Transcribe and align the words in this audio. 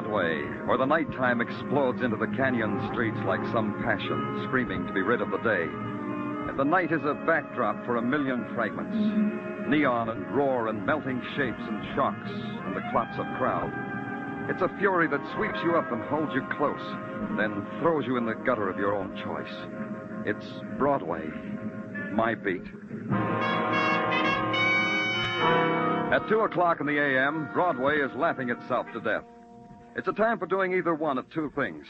Broadway, 0.00 0.40
where 0.64 0.78
the 0.78 0.86
nighttime 0.86 1.42
explodes 1.42 2.00
into 2.00 2.16
the 2.16 2.32
canyon 2.34 2.88
streets 2.90 3.18
like 3.26 3.44
some 3.52 3.82
passion, 3.84 4.46
screaming 4.48 4.86
to 4.86 4.94
be 4.94 5.02
rid 5.02 5.20
of 5.20 5.30
the 5.30 5.36
day. 5.38 5.64
And 6.48 6.58
the 6.58 6.64
night 6.64 6.90
is 6.90 7.02
a 7.04 7.12
backdrop 7.26 7.84
for 7.84 7.96
a 7.96 8.02
million 8.02 8.46
fragments 8.54 8.96
mm-hmm. 8.96 9.70
neon 9.70 10.08
and 10.08 10.34
roar 10.34 10.68
and 10.68 10.86
melting 10.86 11.20
shapes 11.36 11.60
and 11.60 11.94
shocks 11.94 12.30
and 12.30 12.74
the 12.74 12.80
clots 12.90 13.18
of 13.18 13.26
crowd. 13.36 13.70
It's 14.48 14.62
a 14.62 14.74
fury 14.78 15.06
that 15.06 15.20
sweeps 15.36 15.58
you 15.62 15.76
up 15.76 15.92
and 15.92 16.00
holds 16.04 16.32
you 16.32 16.46
close, 16.56 16.80
then 17.36 17.66
throws 17.82 18.06
you 18.06 18.16
in 18.16 18.24
the 18.24 18.40
gutter 18.46 18.70
of 18.70 18.78
your 18.78 18.96
own 18.96 19.14
choice. 19.22 19.52
It's 20.24 20.46
Broadway, 20.78 21.28
my 22.10 22.34
beat. 22.34 22.64
At 26.10 26.26
2 26.30 26.40
o'clock 26.40 26.80
in 26.80 26.86
the 26.86 26.98
a.m., 26.98 27.50
Broadway 27.52 27.98
is 27.98 28.10
laughing 28.16 28.48
itself 28.48 28.86
to 28.94 29.00
death. 29.00 29.24
It's 30.00 30.08
a 30.08 30.12
time 30.12 30.38
for 30.38 30.46
doing 30.46 30.72
either 30.72 30.94
one 30.94 31.18
of 31.18 31.28
two 31.28 31.52
things. 31.54 31.84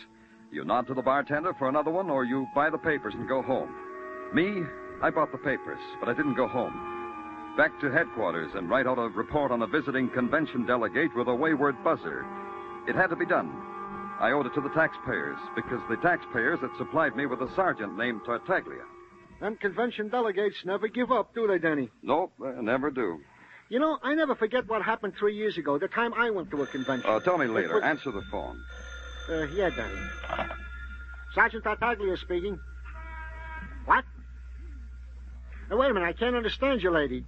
You 0.51 0.65
nod 0.65 0.89
to 0.89 0.95
the 0.95 1.01
bartender 1.01 1.55
for 1.55 1.69
another 1.69 1.93
one, 1.93 2.11
or 2.11 2.25
you 2.25 2.45
buy 2.57 2.69
the 2.69 2.77
papers 2.77 3.15
and 3.15 3.29
go 3.29 3.41
home. 3.41 3.73
Me, 4.35 4.65
I 5.01 5.11
bought 5.11 5.31
the 5.31 5.39
papers, 5.39 5.79
but 6.01 6.09
I 6.09 6.15
didn't 6.15 6.35
go 6.35 6.49
home. 6.49 7.55
Back 7.57 7.71
to 7.81 7.89
headquarters 7.89 8.51
and 8.57 8.69
write 8.69 8.89
out 8.89 8.99
a 8.99 9.11
report 9.11 9.53
on 9.53 9.63
a 9.63 9.67
visiting 9.69 10.11
convention 10.11 10.67
delegate 10.67 11.15
with 11.15 11.29
a 11.29 11.35
wayward 11.37 11.77
buzzer. 11.85 12.27
It 12.89 12.97
had 12.97 13.11
to 13.11 13.17
be 13.17 13.27
done. 13.27 13.53
I 14.19 14.33
owed 14.33 14.47
it 14.47 14.55
to 14.55 14.61
the 14.61 14.75
taxpayers, 14.75 15.39
because 15.55 15.81
the 15.89 15.99
taxpayers 15.99 16.59
had 16.59 16.77
supplied 16.79 17.15
me 17.15 17.27
with 17.27 17.41
a 17.43 17.55
sergeant 17.55 17.97
named 17.97 18.23
Tartaglia. 18.27 18.83
And 19.41 19.61
convention 19.61 20.09
delegates 20.09 20.57
never 20.65 20.89
give 20.89 21.13
up, 21.13 21.33
do 21.33 21.47
they, 21.47 21.59
Danny? 21.59 21.89
Nope, 22.03 22.33
uh, 22.45 22.61
never 22.61 22.91
do. 22.91 23.21
You 23.71 23.79
know, 23.79 23.99
I 24.03 24.15
never 24.15 24.35
forget 24.35 24.69
what 24.69 24.83
happened 24.83 25.15
three 25.19 25.37
years 25.37 25.57
ago, 25.57 25.79
the 25.79 25.87
time 25.89 26.13
I 26.13 26.29
went 26.31 26.51
to 26.51 26.61
a 26.63 26.67
convention. 26.67 27.09
Uh, 27.09 27.21
tell 27.21 27.39
me 27.39 27.47
later. 27.47 27.75
was- 27.75 27.85
Answer 27.85 28.11
the 28.11 28.23
phone. 28.23 28.61
Uh, 29.29 29.45
yeah, 29.55 29.71
Danny. 29.71 30.49
Sergeant 31.35 31.63
Tartaglia 31.63 32.17
speaking. 32.17 32.59
What? 33.87 34.05
Now, 35.71 35.77
wait 35.77 35.91
a 35.91 35.95
minute. 35.95 36.07
I 36.07 36.13
can't 36.13 36.35
understand 36.35 36.83
you, 36.83 36.91
lady. 36.91 37.25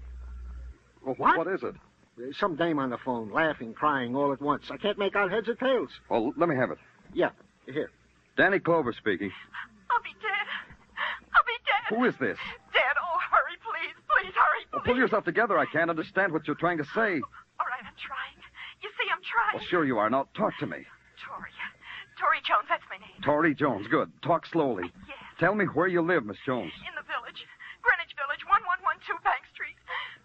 Well, 1.04 1.14
What? 1.14 1.38
what 1.38 1.46
is 1.46 1.62
it? 1.62 1.76
There's 2.18 2.36
some 2.36 2.56
dame 2.56 2.78
on 2.80 2.90
the 2.90 2.98
phone, 2.98 3.30
laughing, 3.30 3.72
crying 3.72 4.14
all 4.16 4.32
at 4.32 4.40
once. 4.42 4.64
I 4.70 4.76
can't 4.78 4.98
make 4.98 5.14
out 5.14 5.30
heads 5.30 5.48
or 5.48 5.54
tails. 5.54 5.90
Well, 6.08 6.32
let 6.36 6.48
me 6.48 6.56
have 6.56 6.70
it. 6.72 6.78
Yeah, 7.14 7.30
here. 7.66 7.90
Danny 8.36 8.58
Clover 8.58 8.92
speaking. 8.92 9.32
I'll 9.90 10.02
be 10.02 10.10
dead. 10.20 10.48
I'll 11.34 11.44
be 11.46 11.58
dead. 11.64 11.96
Who 11.96 12.04
is 12.04 12.14
this? 12.16 12.38
Dead. 12.72 12.96
Oh, 13.00 13.18
hurry, 13.30 13.56
please. 13.62 13.94
Please, 14.10 14.34
hurry. 14.34 14.61
Well, 14.72 14.82
pull 14.84 14.96
yourself 14.96 15.24
together. 15.24 15.58
I 15.58 15.66
can't 15.66 15.90
understand 15.90 16.32
what 16.32 16.46
you're 16.46 16.56
trying 16.56 16.78
to 16.78 16.84
say. 16.94 17.20
All 17.60 17.68
right, 17.68 17.84
I'm 17.84 17.98
trying. 18.00 18.38
You 18.82 18.88
see, 18.98 19.06
I'm 19.12 19.22
trying. 19.22 19.54
Well, 19.60 19.64
sure 19.68 19.84
you 19.84 19.98
are. 19.98 20.08
Now, 20.10 20.28
talk 20.34 20.56
to 20.60 20.66
me. 20.66 20.78
Tori. 21.26 21.50
Tori 22.18 22.38
Jones, 22.46 22.66
that's 22.68 22.82
my 22.90 22.96
name. 22.98 23.20
Tori 23.24 23.54
Jones. 23.54 23.86
Good. 23.88 24.10
Talk 24.22 24.46
slowly. 24.46 24.84
Yes. 25.08 25.18
Tell 25.38 25.54
me 25.54 25.64
where 25.66 25.88
you 25.88 26.02
live, 26.02 26.24
Miss 26.24 26.36
Jones. 26.46 26.72
In 26.86 26.94
the 26.94 27.02
village. 27.02 27.42
Greenwich 27.82 28.14
Village, 28.14 28.42
1112 28.46 29.24
Bank 29.26 29.42
Street. 29.52 29.74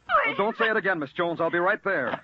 Well, 0.05 0.17
Please. 0.25 0.37
don't 0.37 0.57
say 0.57 0.69
it 0.69 0.77
again, 0.77 0.99
Miss 0.99 1.11
Jones. 1.13 1.41
I'll 1.41 1.49
be 1.49 1.57
right 1.57 1.83
there. 1.83 2.21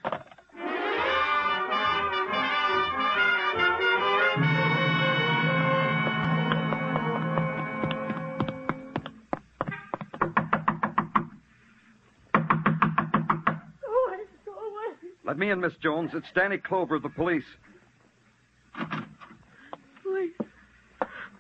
Let 15.34 15.40
me 15.40 15.50
in, 15.50 15.62
Miss 15.62 15.74
Jones. 15.82 16.12
It's 16.14 16.28
Danny 16.36 16.60
Clover 16.60 16.94
of 16.94 17.02
the 17.02 17.10
police. 17.10 17.44
Police. 20.04 20.32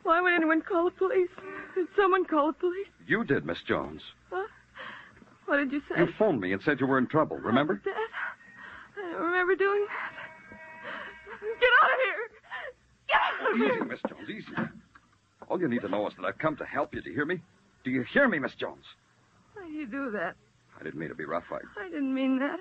Why 0.02 0.20
would 0.20 0.34
anyone 0.34 0.64
call 0.64 0.86
the 0.86 0.92
police? 0.98 1.30
Did 1.76 1.86
someone 1.96 2.26
call 2.26 2.48
the 2.48 2.53
police? 2.53 2.88
You 3.06 3.24
did, 3.24 3.46
Miss 3.46 3.59
Jones. 3.68 4.02
What? 4.32 4.48
What 5.46 5.58
did 5.58 5.72
you 5.72 5.80
say? 5.82 6.00
You 6.02 6.08
phoned 6.18 6.42
me 6.42 6.53
and 6.53 6.62
said 6.64 6.80
you 6.80 6.88
were 6.88 6.98
in 6.98 7.06
trouble, 7.06 7.38
remember? 7.38 7.84
That? 7.86 7.94
I 8.98 9.12
don't 9.12 9.22
remember 9.22 9.56
doing 9.56 9.86
that. 9.88 10.12
Get 11.59 11.70
out 11.84 11.92
of 11.92 12.00
here. 12.03 12.32
Get 13.09 13.20
out 13.22 13.52
of 13.52 13.58
Easy, 13.58 13.76
here. 13.76 13.86
Miss 13.86 14.00
Jones, 14.09 14.28
easy. 14.28 14.70
All 15.50 15.62
you 15.62 15.68
need 15.68 15.82
to 15.82 15.88
know 15.88 16.08
is 16.08 16.16
that 16.16 16.26
I've 16.26 16.40
come 16.40 16.56
to 16.58 16.66
help 16.66 16.96
you. 16.96 17.02
Do 17.03 17.12
you 17.12 17.16
hear 17.16 17.28
me? 17.28 17.40
Do 17.84 17.92
you 17.92 18.03
hear 18.12 18.28
me, 18.28 18.40
Miss 18.40 18.56
Jones? 18.56 18.86
Why 19.53 19.68
do 19.68 19.72
you 19.72 19.86
do 19.86 20.09
that? 20.14 20.34
I 20.80 20.84
didn't 20.84 21.00
mean 21.00 21.09
to 21.09 21.16
be 21.16 21.26
rough. 21.26 21.44
I... 21.52 21.59
I 21.80 21.90
didn't 21.90 22.12
mean 22.12 22.40
that. 22.40 22.58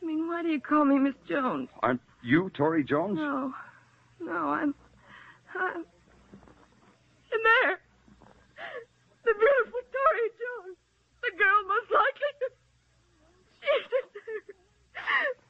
I 0.00 0.06
mean, 0.06 0.28
why 0.28 0.42
do 0.42 0.48
you 0.48 0.60
call 0.60 0.84
me 0.84 0.98
Miss 0.98 1.14
Jones? 1.28 1.68
Aren't 1.82 2.00
you 2.22 2.50
Tori 2.56 2.84
Jones? 2.84 3.16
No. 3.16 3.52
No, 4.20 4.32
I'm. 4.32 4.74
I'm. 5.58 5.76
In 5.78 7.40
there. 7.44 7.78
The 9.24 9.34
beautiful 9.34 9.80
Tori 9.92 10.28
Jones. 10.38 10.76
The 11.22 11.30
girl 11.36 11.60
most 11.66 11.90
likely 11.92 12.32
to. 12.40 12.46
She's 13.60 13.86
in 13.90 14.06
there. 14.14 14.54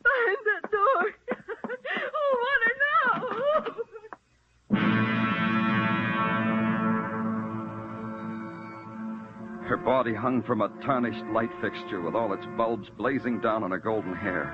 Behind 0.02 0.40
that 0.48 0.70
door. 0.70 1.04
Her 9.68 9.76
body 9.76 10.14
hung 10.14 10.42
from 10.44 10.62
a 10.62 10.70
tarnished 10.82 11.26
light 11.26 11.50
fixture 11.60 12.00
with 12.00 12.14
all 12.14 12.32
its 12.32 12.46
bulbs 12.56 12.88
blazing 12.96 13.38
down 13.40 13.62
on 13.62 13.70
her 13.70 13.78
golden 13.78 14.16
hair. 14.16 14.44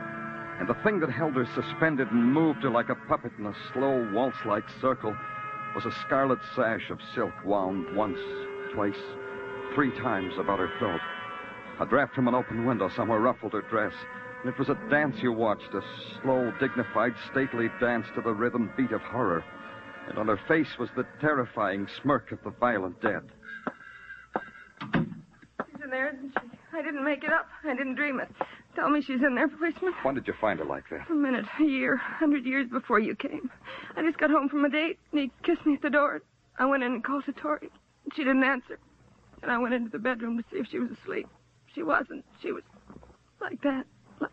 And 0.59 0.69
the 0.69 0.75
thing 0.83 0.99
that 0.99 1.11
held 1.11 1.35
her 1.37 1.47
suspended 1.55 2.11
and 2.11 2.35
moved 2.35 2.65
her 2.65 2.71
like 2.71 2.89
a 2.89 2.97
puppet 3.07 3.31
in 3.39 3.47
a 3.47 3.55
slow 3.73 4.11
waltz 4.13 4.45
like 4.45 4.65
circle 4.81 5.17
was 5.73 5.85
a 5.85 5.95
scarlet 6.05 6.41
sash 6.57 6.91
of 6.91 6.99
silk 7.15 7.33
wound 7.45 7.95
once, 7.97 8.19
twice, 8.75 8.99
three 9.77 9.93
times 10.01 10.35
about 10.37 10.59
her 10.59 10.71
throat. 10.81 11.01
A 11.79 11.87
draft 11.87 12.17
from 12.17 12.27
an 12.27 12.35
open 12.35 12.67
window 12.67 12.89
somewhere 12.89 13.21
ruffled 13.21 13.53
her 13.53 13.63
dress. 13.63 13.95
And 14.43 14.53
it 14.53 14.59
was 14.59 14.69
a 14.69 14.91
dance 14.91 15.23
you 15.23 15.33
watched, 15.33 15.73
a 15.75 15.81
slow, 16.23 16.53
dignified, 16.59 17.15
stately 17.31 17.69
dance 17.79 18.07
to 18.17 18.21
the 18.21 18.35
rhythm 18.35 18.73
beat 18.77 18.91
of 18.91 19.01
horror. 19.01 19.45
And 20.09 20.19
on 20.19 20.27
her 20.27 20.41
face 20.49 20.77
was 20.77 20.89
the 20.97 21.07
terrifying 21.21 21.87
smirk 22.03 22.33
of 22.33 22.43
the 22.43 22.51
violent 22.51 23.01
dead. 23.01 23.23
There? 25.95 26.13
I 26.73 26.83
didn't 26.83 27.05
make 27.05 27.23
it 27.23 27.33
up. 27.33 27.47
I 27.63 27.73
didn't 27.77 27.95
dream 27.95 28.19
it. 28.19 28.29
Tell 28.75 28.91
me 28.91 29.01
she's 29.01 29.23
in 29.23 29.37
there, 29.37 29.47
policeman. 29.47 29.93
When 30.03 30.17
did 30.17 30.27
you 30.27 30.35
find 30.41 30.59
her 30.59 30.65
like 30.65 30.83
that? 30.91 31.09
A 31.09 31.15
minute, 31.15 31.45
a 31.61 31.63
year, 31.63 31.95
a 31.95 31.99
hundred 32.19 32.45
years 32.45 32.69
before 32.69 32.99
you 32.99 33.15
came. 33.15 33.49
I 33.97 34.03
just 34.03 34.19
got 34.19 34.29
home 34.29 34.49
from 34.49 34.65
a 34.65 34.69
date, 34.69 34.99
and 35.13 35.21
he 35.21 35.31
kissed 35.45 35.65
me 35.65 35.75
at 35.75 35.83
the 35.83 35.91
door. 35.91 36.23
I 36.59 36.67
went 36.67 36.83
in 36.83 36.95
and 36.95 37.05
called 37.05 37.27
to 37.27 37.33
Tori. 37.33 37.69
She 38.17 38.25
didn't 38.25 38.43
answer. 38.43 38.81
And 39.43 39.53
I 39.53 39.59
went 39.59 39.73
into 39.73 39.89
the 39.89 40.01
bedroom 40.01 40.37
to 40.37 40.45
see 40.51 40.59
if 40.59 40.67
she 40.69 40.81
was 40.81 40.91
asleep. 40.91 41.29
She 41.73 41.85
wasn't. 41.85 42.25
She 42.43 42.51
was 42.51 42.65
like 43.41 43.63
that. 43.63 43.85
Like, 44.21 44.33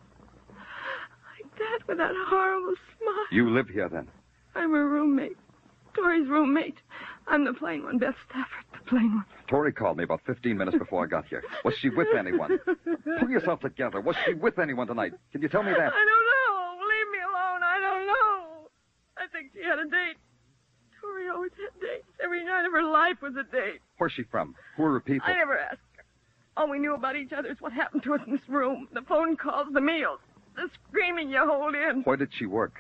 like 1.37 1.57
that 1.59 1.79
with 1.87 1.97
that 1.99 2.15
horrible 2.27 2.73
smile. 2.97 3.25
You 3.31 3.51
live 3.51 3.69
here 3.69 3.87
then? 3.87 4.07
I'm 4.55 4.71
her 4.71 4.89
roommate. 4.89 5.37
Tori's 5.93 6.27
roommate. 6.27 6.77
I'm 7.27 7.45
the 7.45 7.53
plain 7.53 7.83
one, 7.83 7.99
Beth 7.99 8.15
Stafford, 8.27 8.65
plain 8.91 9.15
one. 9.15 9.25
Tori 9.47 9.71
called 9.71 9.97
me 9.97 10.03
about 10.03 10.21
15 10.27 10.57
minutes 10.57 10.77
before 10.77 11.03
I 11.03 11.07
got 11.07 11.25
here. 11.27 11.43
Was 11.63 11.73
she 11.79 11.89
with 11.89 12.09
anyone? 12.17 12.59
Pull 13.19 13.29
yourself 13.29 13.61
together. 13.61 14.01
Was 14.01 14.17
she 14.25 14.33
with 14.33 14.59
anyone 14.59 14.85
tonight? 14.87 15.13
Can 15.31 15.41
you 15.41 15.47
tell 15.47 15.63
me 15.63 15.71
that? 15.71 15.79
I 15.79 16.05
don't 16.11 16.27
know. 16.33 16.85
Leave 16.85 17.09
me 17.11 17.19
alone. 17.23 17.61
I 17.63 17.79
don't 17.79 18.05
know. 18.05 18.69
I 19.17 19.27
think 19.31 19.51
she 19.55 19.63
had 19.63 19.79
a 19.79 19.85
date. 19.85 20.17
Tori 20.99 21.29
always 21.29 21.51
had 21.53 21.79
dates. 21.79 22.07
Every 22.21 22.43
night 22.43 22.65
of 22.65 22.73
her 22.73 22.83
life 22.83 23.21
was 23.21 23.33
a 23.39 23.43
date. 23.49 23.79
Where's 23.97 24.11
she 24.11 24.23
from? 24.23 24.55
Who 24.75 24.83
are 24.83 24.91
her 24.93 24.99
people? 24.99 25.27
I 25.27 25.33
never 25.35 25.57
asked 25.57 25.79
her. 25.95 26.03
All 26.57 26.69
we 26.69 26.77
knew 26.79 26.93
about 26.93 27.15
each 27.15 27.31
other 27.31 27.49
is 27.49 27.61
what 27.61 27.71
happened 27.71 28.03
to 28.03 28.13
us 28.13 28.21
in 28.27 28.33
this 28.33 28.47
room. 28.49 28.89
The 28.93 29.01
phone 29.01 29.37
calls, 29.37 29.67
the 29.71 29.79
meals, 29.81 30.19
the 30.57 30.69
screaming 30.89 31.29
you 31.29 31.39
hold 31.47 31.75
in. 31.75 32.01
Where 32.03 32.17
did 32.17 32.29
she 32.37 32.45
work? 32.45 32.73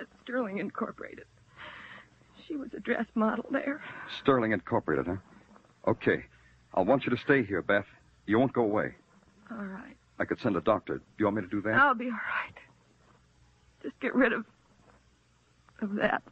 At 0.00 0.06
Sterling 0.24 0.58
Incorporated. 0.58 1.24
She 2.50 2.56
was 2.56 2.70
a 2.76 2.80
dress 2.80 3.06
model 3.14 3.44
there. 3.52 3.80
Sterling 4.20 4.50
Incorporated, 4.50 5.06
huh? 5.06 5.16
Okay. 5.86 6.24
I'll 6.74 6.84
want 6.84 7.04
you 7.04 7.10
to 7.10 7.22
stay 7.22 7.44
here, 7.44 7.62
Beth. 7.62 7.84
You 8.26 8.40
won't 8.40 8.52
go 8.52 8.62
away. 8.62 8.92
All 9.52 9.56
right. 9.64 9.96
I 10.18 10.24
could 10.24 10.40
send 10.40 10.56
a 10.56 10.60
doctor. 10.60 10.96
Do 10.96 11.02
you 11.18 11.26
want 11.26 11.36
me 11.36 11.42
to 11.42 11.48
do 11.48 11.62
that? 11.62 11.74
I'll 11.74 11.94
be 11.94 12.06
all 12.06 12.10
right. 12.10 12.54
Just 13.84 13.98
get 14.00 14.14
rid 14.16 14.32
of 14.32 14.44
of 15.80 15.94
that. 15.94 16.22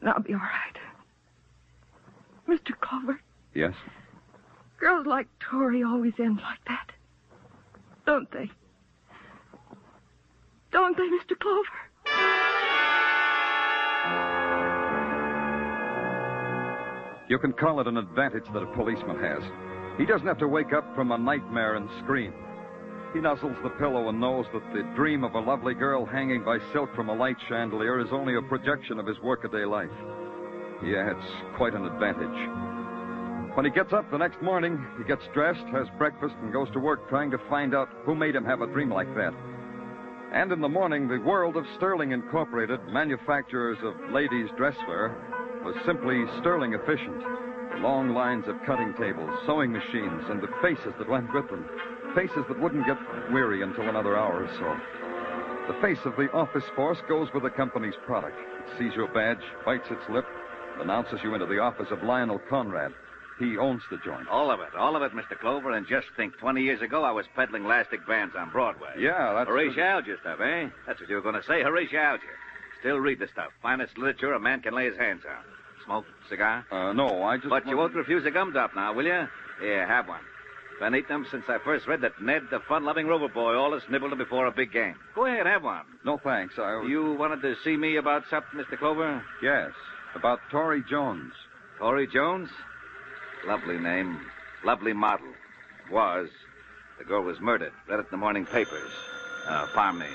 And 0.00 0.10
I'll 0.10 0.20
be 0.20 0.34
all 0.34 0.40
right. 0.40 0.76
Mr. 2.48 2.72
Clover, 2.80 3.20
Yes. 3.54 3.74
girls 4.80 5.06
like 5.06 5.28
Tori 5.38 5.82
always 5.84 6.12
end 6.18 6.40
like 6.42 6.58
that. 6.66 6.90
Don't 8.04 8.30
they? 8.32 8.50
Don't 10.72 10.96
they, 10.96 11.04
Mr. 11.04 11.38
Clover? 11.38 11.68
You 17.28 17.38
can 17.38 17.52
call 17.52 17.80
it 17.80 17.86
an 17.86 17.98
advantage 17.98 18.46
that 18.54 18.62
a 18.62 18.74
policeman 18.74 19.18
has. 19.20 19.42
He 19.98 20.06
doesn't 20.06 20.26
have 20.26 20.38
to 20.38 20.48
wake 20.48 20.72
up 20.72 20.94
from 20.94 21.12
a 21.12 21.18
nightmare 21.18 21.74
and 21.74 21.88
scream. 22.02 22.32
He 23.12 23.20
nuzzles 23.20 23.62
the 23.62 23.70
pillow 23.70 24.08
and 24.08 24.20
knows 24.20 24.46
that 24.52 24.72
the 24.72 24.82
dream 24.94 25.24
of 25.24 25.34
a 25.34 25.40
lovely 25.40 25.74
girl 25.74 26.06
hanging 26.06 26.42
by 26.44 26.58
silk 26.72 26.94
from 26.94 27.10
a 27.10 27.14
light 27.14 27.36
chandelier 27.48 28.00
is 28.00 28.08
only 28.12 28.36
a 28.36 28.42
projection 28.42 28.98
of 28.98 29.06
his 29.06 29.18
workaday 29.20 29.64
life. 29.64 29.90
Yeah, 30.82 31.12
it's 31.12 31.56
quite 31.56 31.74
an 31.74 31.84
advantage. 31.84 33.56
When 33.56 33.64
he 33.64 33.72
gets 33.72 33.92
up 33.92 34.10
the 34.10 34.18
next 34.18 34.40
morning, 34.40 34.78
he 34.96 35.04
gets 35.04 35.24
dressed, 35.34 35.66
has 35.72 35.88
breakfast, 35.98 36.34
and 36.40 36.52
goes 36.52 36.70
to 36.72 36.78
work 36.78 37.08
trying 37.08 37.30
to 37.32 37.38
find 37.50 37.74
out 37.74 37.88
who 38.04 38.14
made 38.14 38.36
him 38.36 38.44
have 38.44 38.62
a 38.62 38.66
dream 38.66 38.90
like 38.90 39.12
that. 39.16 39.34
And 40.32 40.52
in 40.52 40.60
the 40.60 40.68
morning, 40.68 41.08
the 41.08 41.18
world 41.18 41.56
of 41.56 41.64
Sterling 41.76 42.12
Incorporated, 42.12 42.80
manufacturers 42.88 43.78
of 43.82 44.12
ladies' 44.12 44.50
dresswear, 44.58 45.16
was 45.64 45.74
simply 45.86 46.24
sterling 46.40 46.74
efficient. 46.74 47.20
The 47.72 47.80
long 47.80 48.10
lines 48.10 48.48
of 48.48 48.56
cutting 48.66 48.94
tables, 48.94 49.30
sewing 49.46 49.72
machines, 49.72 50.24
and 50.28 50.40
the 50.40 50.48
faces 50.62 50.92
that 50.98 51.08
went 51.08 51.32
with 51.32 51.48
them. 51.48 51.68
Faces 52.14 52.44
that 52.48 52.60
wouldn't 52.60 52.86
get 52.86 52.98
weary 53.30 53.62
until 53.62 53.88
another 53.88 54.16
hour 54.16 54.44
or 54.44 54.50
so. 54.58 55.72
The 55.72 55.80
face 55.80 56.04
of 56.06 56.16
the 56.16 56.30
office 56.32 56.64
force 56.74 56.98
goes 57.08 57.28
with 57.34 57.42
the 57.42 57.50
company's 57.50 57.94
product. 58.06 58.36
It 58.38 58.78
sees 58.78 58.94
your 58.96 59.08
badge, 59.08 59.42
bites 59.64 59.90
its 59.90 60.08
lip, 60.08 60.24
announces 60.80 61.20
you 61.22 61.34
into 61.34 61.46
the 61.46 61.58
office 61.58 61.88
of 61.90 62.02
Lionel 62.02 62.40
Conrad. 62.48 62.92
He 63.38 63.56
owns 63.56 63.82
the 63.90 63.98
joint. 64.04 64.26
All 64.28 64.50
of 64.50 64.60
it, 64.60 64.74
all 64.76 64.96
of 64.96 65.02
it, 65.02 65.12
Mr. 65.12 65.38
Clover. 65.38 65.70
And 65.72 65.86
just 65.86 66.06
think, 66.16 66.36
20 66.38 66.62
years 66.62 66.82
ago, 66.82 67.04
I 67.04 67.12
was 67.12 67.26
peddling 67.36 67.64
elastic 67.64 68.04
bands 68.06 68.34
on 68.36 68.50
Broadway. 68.50 68.94
Yeah, 68.98 69.34
that's. 69.34 69.48
Horatio 69.48 69.84
Alger 69.84 70.16
stuff, 70.20 70.40
eh? 70.40 70.68
That's 70.86 71.00
what 71.00 71.08
you 71.08 71.14
were 71.14 71.22
going 71.22 71.36
to 71.36 71.46
say, 71.46 71.62
Horatio 71.62 72.00
Alger. 72.00 72.34
Still 72.80 72.98
read 72.98 73.18
the 73.18 73.28
stuff. 73.28 73.50
Finest 73.62 73.98
literature 73.98 74.32
a 74.34 74.40
man 74.40 74.60
can 74.60 74.74
lay 74.74 74.86
his 74.86 74.96
hands 74.96 75.22
on. 75.28 75.44
Smoke, 75.84 76.04
cigar? 76.28 76.64
Uh, 76.70 76.92
no, 76.92 77.22
I 77.22 77.36
just. 77.38 77.48
But 77.48 77.66
you 77.66 77.76
won't 77.76 77.94
refuse 77.94 78.24
a 78.26 78.30
gumdrop 78.30 78.74
now, 78.74 78.92
will 78.92 79.04
you? 79.04 79.26
Here, 79.60 79.86
have 79.86 80.06
one. 80.06 80.20
Been 80.78 80.94
eating 80.94 81.08
them 81.08 81.26
since 81.30 81.44
I 81.48 81.58
first 81.64 81.88
read 81.88 82.02
that 82.02 82.22
Ned, 82.22 82.42
the 82.50 82.60
fun-loving 82.60 83.06
rover 83.08 83.28
boy, 83.28 83.56
always 83.56 83.82
nibbled 83.90 84.12
them 84.12 84.18
before 84.18 84.46
a 84.46 84.52
big 84.52 84.72
game. 84.72 84.94
Go 85.14 85.26
ahead, 85.26 85.46
have 85.46 85.64
one. 85.64 85.82
No, 86.04 86.18
thanks. 86.18 86.54
I. 86.56 86.84
You 86.86 87.14
wanted 87.14 87.42
to 87.42 87.56
see 87.64 87.76
me 87.76 87.96
about 87.96 88.22
something, 88.30 88.60
Mr. 88.60 88.78
Clover? 88.78 89.22
Yes, 89.42 89.72
about 90.14 90.38
Tori 90.52 90.84
Jones. 90.88 91.32
Tori 91.78 92.06
Jones? 92.06 92.48
Lovely 93.46 93.78
name. 93.78 94.20
Lovely 94.64 94.92
model. 94.92 95.28
Was. 95.90 96.28
The 96.98 97.04
girl 97.04 97.22
was 97.22 97.40
murdered. 97.40 97.72
Read 97.88 98.00
it 98.00 98.02
in 98.02 98.06
the 98.10 98.16
morning 98.16 98.44
papers. 98.44 98.90
Uh, 99.48 99.66
pardon 99.74 100.00
me. 100.00 100.06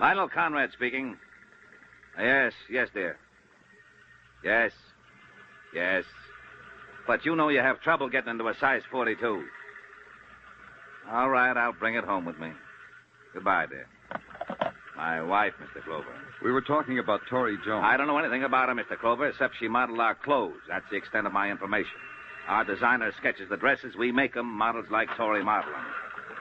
Lionel 0.00 0.28
Conrad 0.28 0.72
speaking. 0.72 1.16
Yes, 2.18 2.52
yes, 2.70 2.88
dear. 2.94 3.16
Yes. 4.42 4.72
Yes. 5.74 6.04
But 7.06 7.24
you 7.24 7.36
know 7.36 7.48
you 7.48 7.58
have 7.60 7.80
trouble 7.80 8.08
getting 8.08 8.30
into 8.30 8.48
a 8.48 8.54
size 8.54 8.82
42. 8.90 9.44
All 11.10 11.28
right, 11.28 11.56
I'll 11.56 11.72
bring 11.72 11.96
it 11.96 12.04
home 12.04 12.24
with 12.24 12.38
me. 12.38 12.50
Goodbye, 13.34 13.66
dear. 13.66 13.86
My 14.96 15.20
wife, 15.22 15.52
Mr. 15.60 15.82
Clover. 15.84 16.06
We 16.42 16.52
were 16.52 16.60
talking 16.62 16.98
about 16.98 17.20
Tori 17.28 17.58
Jones. 17.64 17.84
I 17.84 17.96
don't 17.96 18.06
know 18.06 18.18
anything 18.18 18.44
about 18.44 18.68
her, 18.68 18.74
Mr. 18.74 18.98
Clover, 18.98 19.26
except 19.28 19.54
she 19.58 19.66
modeled 19.68 19.98
our 20.00 20.14
clothes. 20.14 20.60
That's 20.68 20.84
the 20.90 20.96
extent 20.96 21.26
of 21.26 21.32
my 21.32 21.50
information. 21.50 21.92
Our 22.48 22.64
designer 22.64 23.12
sketches 23.18 23.48
the 23.48 23.56
dresses. 23.56 23.96
We 23.98 24.12
make 24.12 24.34
them. 24.34 24.46
Models 24.46 24.86
like 24.90 25.08
Tori 25.16 25.42
model 25.42 25.72
'em. 25.74 25.80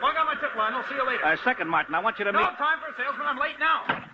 Well, 0.02 0.12
I 0.12 0.14
got 0.14 0.26
my 0.26 0.36
tip 0.36 0.56
line. 0.56 0.74
I'll 0.74 0.84
see 0.88 0.96
you 0.96 1.06
later. 1.08 1.26
Uh, 1.26 1.36
second, 1.44 1.70
Martin, 1.70 1.96
I 1.96 2.00
want 2.00 2.20
you 2.20 2.26
to 2.26 2.32
no 2.32 2.40
meet 2.40 2.58
time 2.58 2.78
for 2.80 2.92
a 2.92 2.96
salesman. 3.06 3.26
I'm 3.26 3.38
late 3.40 3.58
now. 3.60 4.06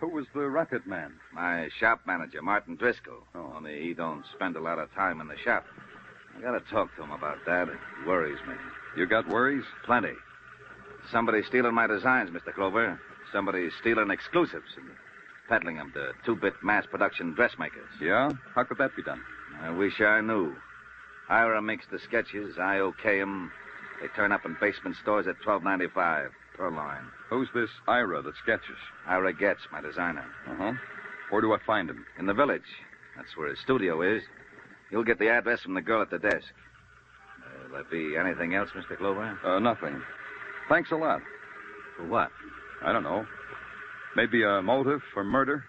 Who 0.00 0.08
was 0.08 0.26
the 0.34 0.48
rapid 0.48 0.86
man? 0.86 1.12
my 1.32 1.68
shop 1.78 2.00
manager, 2.06 2.42
Martin 2.42 2.76
Driscoll. 2.76 3.22
Oh. 3.34 3.52
Only 3.56 3.80
he 3.82 3.94
don't 3.94 4.24
spend 4.34 4.56
a 4.56 4.60
lot 4.60 4.78
of 4.78 4.92
time 4.94 5.20
in 5.20 5.28
the 5.28 5.36
shop. 5.36 5.66
I 6.36 6.40
gotta 6.40 6.60
talk 6.70 6.94
to 6.96 7.02
him 7.02 7.10
about 7.12 7.38
that. 7.46 7.68
It 7.68 7.78
worries 8.06 8.38
me. 8.48 8.54
You 8.96 9.06
got 9.06 9.28
worries? 9.28 9.64
Plenty. 9.84 10.14
Somebody's 11.12 11.46
stealing 11.46 11.74
my 11.74 11.86
designs, 11.86 12.30
Mr. 12.30 12.54
Clover. 12.54 13.00
Somebody's 13.32 13.72
stealing 13.80 14.10
exclusives 14.10 14.76
and 14.76 14.86
peddling 15.48 15.76
them 15.76 15.92
to 15.94 16.12
two-bit 16.24 16.54
mass 16.62 16.86
production 16.90 17.34
dressmakers. 17.34 17.88
Yeah? 18.00 18.30
How 18.54 18.64
could 18.64 18.78
that 18.78 18.96
be 18.96 19.02
done? 19.02 19.20
I 19.60 19.70
wish 19.70 20.00
I 20.00 20.20
knew. 20.20 20.54
Ira 21.28 21.60
makes 21.60 21.84
the 21.90 21.98
sketches. 21.98 22.58
I 22.58 22.78
okay 22.78 23.20
'em. 23.20 23.52
They 24.00 24.08
turn 24.08 24.32
up 24.32 24.46
in 24.46 24.56
basement 24.60 24.96
stores 24.96 25.26
at 25.26 25.40
twelve 25.42 25.62
ninety 25.62 25.88
five 26.60 26.72
line. 26.72 27.06
Who's 27.30 27.48
this 27.54 27.70
Ira 27.88 28.22
that 28.22 28.34
sketches? 28.42 28.76
Ira 29.06 29.32
Getz, 29.32 29.60
my 29.72 29.80
designer, 29.80 30.24
Uh 30.48 30.54
huh. 30.56 30.72
Where 31.30 31.40
do 31.40 31.52
I 31.52 31.58
find 31.66 31.88
him? 31.88 32.04
in 32.18 32.26
the 32.26 32.34
village. 32.34 32.62
That's 33.16 33.36
where 33.36 33.48
his 33.48 33.58
studio 33.60 34.02
is. 34.02 34.22
You'll 34.90 35.04
get 35.04 35.18
the 35.18 35.28
address 35.28 35.60
from 35.60 35.74
the 35.74 35.80
girl 35.82 36.02
at 36.02 36.10
the 36.10 36.18
desk. 36.18 36.46
Uh, 37.38 37.68
will 37.68 37.74
there 37.74 37.84
be 37.84 38.16
anything 38.16 38.54
else, 38.54 38.70
Mr. 38.76 38.96
Clover? 38.98 39.38
Uh, 39.44 39.58
nothing. 39.60 40.02
Thanks 40.68 40.90
a 40.90 40.96
lot. 40.96 41.20
For 41.96 42.06
what? 42.06 42.30
I 42.82 42.92
don't 42.92 43.04
know. 43.04 43.24
Maybe 44.16 44.42
a 44.42 44.60
motive 44.62 45.00
for 45.14 45.22
murder? 45.24 45.64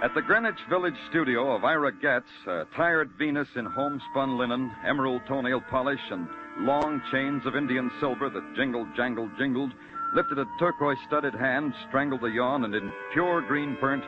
At 0.00 0.14
the 0.14 0.22
Greenwich 0.22 0.60
Village 0.70 0.94
studio 1.10 1.56
of 1.56 1.64
Ira 1.64 1.90
Getz, 1.90 2.30
a 2.46 2.66
tired 2.76 3.10
Venus 3.18 3.48
in 3.56 3.64
homespun 3.64 4.38
linen, 4.38 4.70
emerald 4.86 5.22
toenail 5.26 5.60
polish, 5.68 6.00
and 6.12 6.28
long 6.60 7.02
chains 7.10 7.44
of 7.44 7.56
Indian 7.56 7.90
silver 7.98 8.30
that 8.30 8.54
jingled, 8.54 8.86
jangled, 8.94 9.30
jingled, 9.36 9.72
lifted 10.14 10.38
a 10.38 10.46
turquoise 10.60 10.98
studded 11.08 11.34
hand, 11.34 11.74
strangled 11.88 12.22
a 12.22 12.30
yawn, 12.30 12.64
and 12.64 12.76
in 12.76 12.92
pure 13.12 13.42
green 13.42 13.76
print 13.80 14.04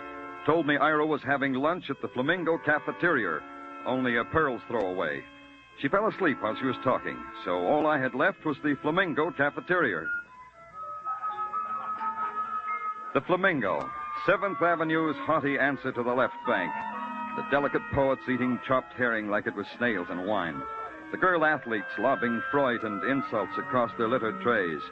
told 0.47 0.65
me 0.65 0.77
Ira 0.77 1.05
was 1.05 1.23
having 1.27 1.55
lunch 1.55 1.91
at 1.91 2.01
the 2.01 2.09
Flamingo 2.15 2.57
Cafeteria, 2.65 3.41
only 3.85 4.17
a 4.17 4.25
pearl's 4.27 4.63
throw 4.69 4.93
away. 4.93 5.25
She 5.83 5.89
fell 5.89 6.07
asleep 6.07 6.41
while 6.41 6.55
she 6.55 6.67
was 6.67 6.77
talking, 6.85 7.17
so 7.45 7.67
all 7.67 7.89
I 7.89 7.99
had 7.99 8.15
left 8.15 8.47
was 8.47 8.57
the 8.63 8.77
Flamingo 8.81 9.33
Cafeteria. 9.33 10.07
The 13.13 13.23
Flamingo, 13.23 13.91
Seventh 14.27 14.61
Avenue's 14.61 15.17
haughty 15.25 15.59
answer 15.59 15.93
to 15.93 16.03
the 16.03 16.13
left 16.13 16.37
bank. 16.47 16.71
The 17.37 17.47
delicate 17.51 17.81
poets 17.95 18.21
eating 18.29 18.61
chopped 18.69 18.93
herring 18.93 19.31
like 19.31 19.47
it 19.47 19.55
was 19.55 19.67
snails 19.79 20.09
and 20.11 20.27
wine. 20.27 20.61
The 21.11 21.17
girl 21.17 21.43
athletes 21.43 21.89
lobbing 21.99 22.43
Freud 22.51 22.83
and 22.83 23.03
insults 23.05 23.57
across 23.57 23.91
their 23.97 24.09
littered 24.09 24.43
trays. 24.43 24.83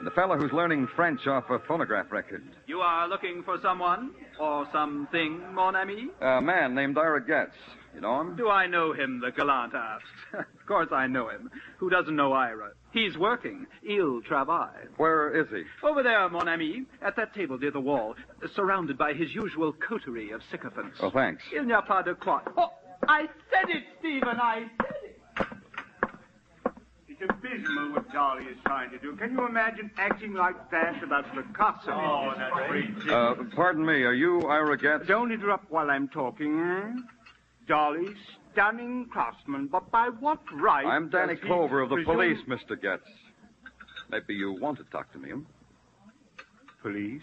And 0.00 0.06
the 0.06 0.12
fellow 0.12 0.38
who's 0.38 0.50
learning 0.54 0.88
French 0.96 1.26
off 1.26 1.50
a 1.50 1.58
phonograph 1.68 2.10
record. 2.10 2.42
You 2.66 2.78
are 2.80 3.06
looking 3.06 3.42
for 3.44 3.58
someone 3.60 4.12
or 4.40 4.66
something, 4.72 5.42
mon 5.52 5.76
ami? 5.76 6.08
A 6.22 6.40
man 6.40 6.74
named 6.74 6.96
Ira 6.96 7.22
Getz. 7.22 7.52
You 7.94 8.00
know 8.00 8.18
him? 8.22 8.34
Do 8.34 8.48
I 8.48 8.66
know 8.66 8.94
him? 8.94 9.20
The 9.20 9.30
gallant 9.30 9.74
asked. 9.74 10.04
of 10.32 10.66
course 10.66 10.88
I 10.90 11.06
know 11.06 11.28
him. 11.28 11.50
Who 11.76 11.90
doesn't 11.90 12.16
know 12.16 12.32
Ira? 12.32 12.70
He's 12.92 13.18
working. 13.18 13.66
Il 13.82 14.22
travaille. 14.22 14.88
Where 14.96 15.38
is 15.38 15.48
he? 15.50 15.64
Over 15.86 16.02
there, 16.02 16.26
mon 16.30 16.48
ami, 16.48 16.86
at 17.02 17.16
that 17.16 17.34
table 17.34 17.58
near 17.58 17.70
the 17.70 17.80
wall, 17.80 18.14
surrounded 18.56 18.96
by 18.96 19.12
his 19.12 19.34
usual 19.34 19.74
coterie 19.86 20.30
of 20.30 20.40
sycophants. 20.50 20.96
Oh, 21.02 21.10
thanks. 21.10 21.42
Il 21.54 21.66
n'y 21.66 21.74
a 21.74 21.82
pas 21.82 22.02
de 22.02 22.14
quoi. 22.14 22.40
Oh, 22.56 22.70
I 23.06 23.26
said 23.50 23.68
it, 23.68 23.84
Stephen. 23.98 24.40
I 24.40 24.60
said 24.60 24.64
it. 24.64 24.79
It's 27.20 27.30
abysmal 27.30 27.92
what 27.92 28.10
Dolly 28.12 28.44
is 28.44 28.56
trying 28.64 28.90
to 28.90 28.98
do. 28.98 29.14
Can 29.16 29.32
you 29.32 29.46
imagine 29.46 29.90
acting 29.98 30.32
like 30.32 30.70
that 30.70 31.02
about 31.02 31.26
Picasso? 31.34 31.90
Oh, 31.92 32.32
that's 32.36 32.70
ridiculous. 32.70 33.08
Uh, 33.10 33.34
pardon 33.54 33.84
me, 33.84 34.02
are 34.04 34.14
you 34.14 34.40
Ira 34.48 34.78
Getz? 34.78 35.06
Don't 35.06 35.30
interrupt 35.30 35.70
while 35.70 35.90
I'm 35.90 36.08
talking. 36.08 36.52
hmm? 36.58 36.98
Dolly, 37.68 38.14
stunning 38.52 39.06
craftsman, 39.10 39.66
but 39.66 39.90
by 39.90 40.08
what 40.08 40.40
right? 40.54 40.86
I'm 40.86 41.08
Danny 41.10 41.34
does 41.34 41.42
he 41.42 41.46
Clover 41.48 41.80
of 41.82 41.90
the 41.90 41.96
presume- 41.96 42.14
police, 42.16 42.38
Mr. 42.48 42.80
Getz. 42.80 43.06
Maybe 44.10 44.34
you 44.34 44.52
want 44.52 44.78
to 44.78 44.84
talk 44.84 45.12
to 45.12 45.18
me, 45.18 45.30
hmm? 45.30 45.42
Police? 46.82 47.22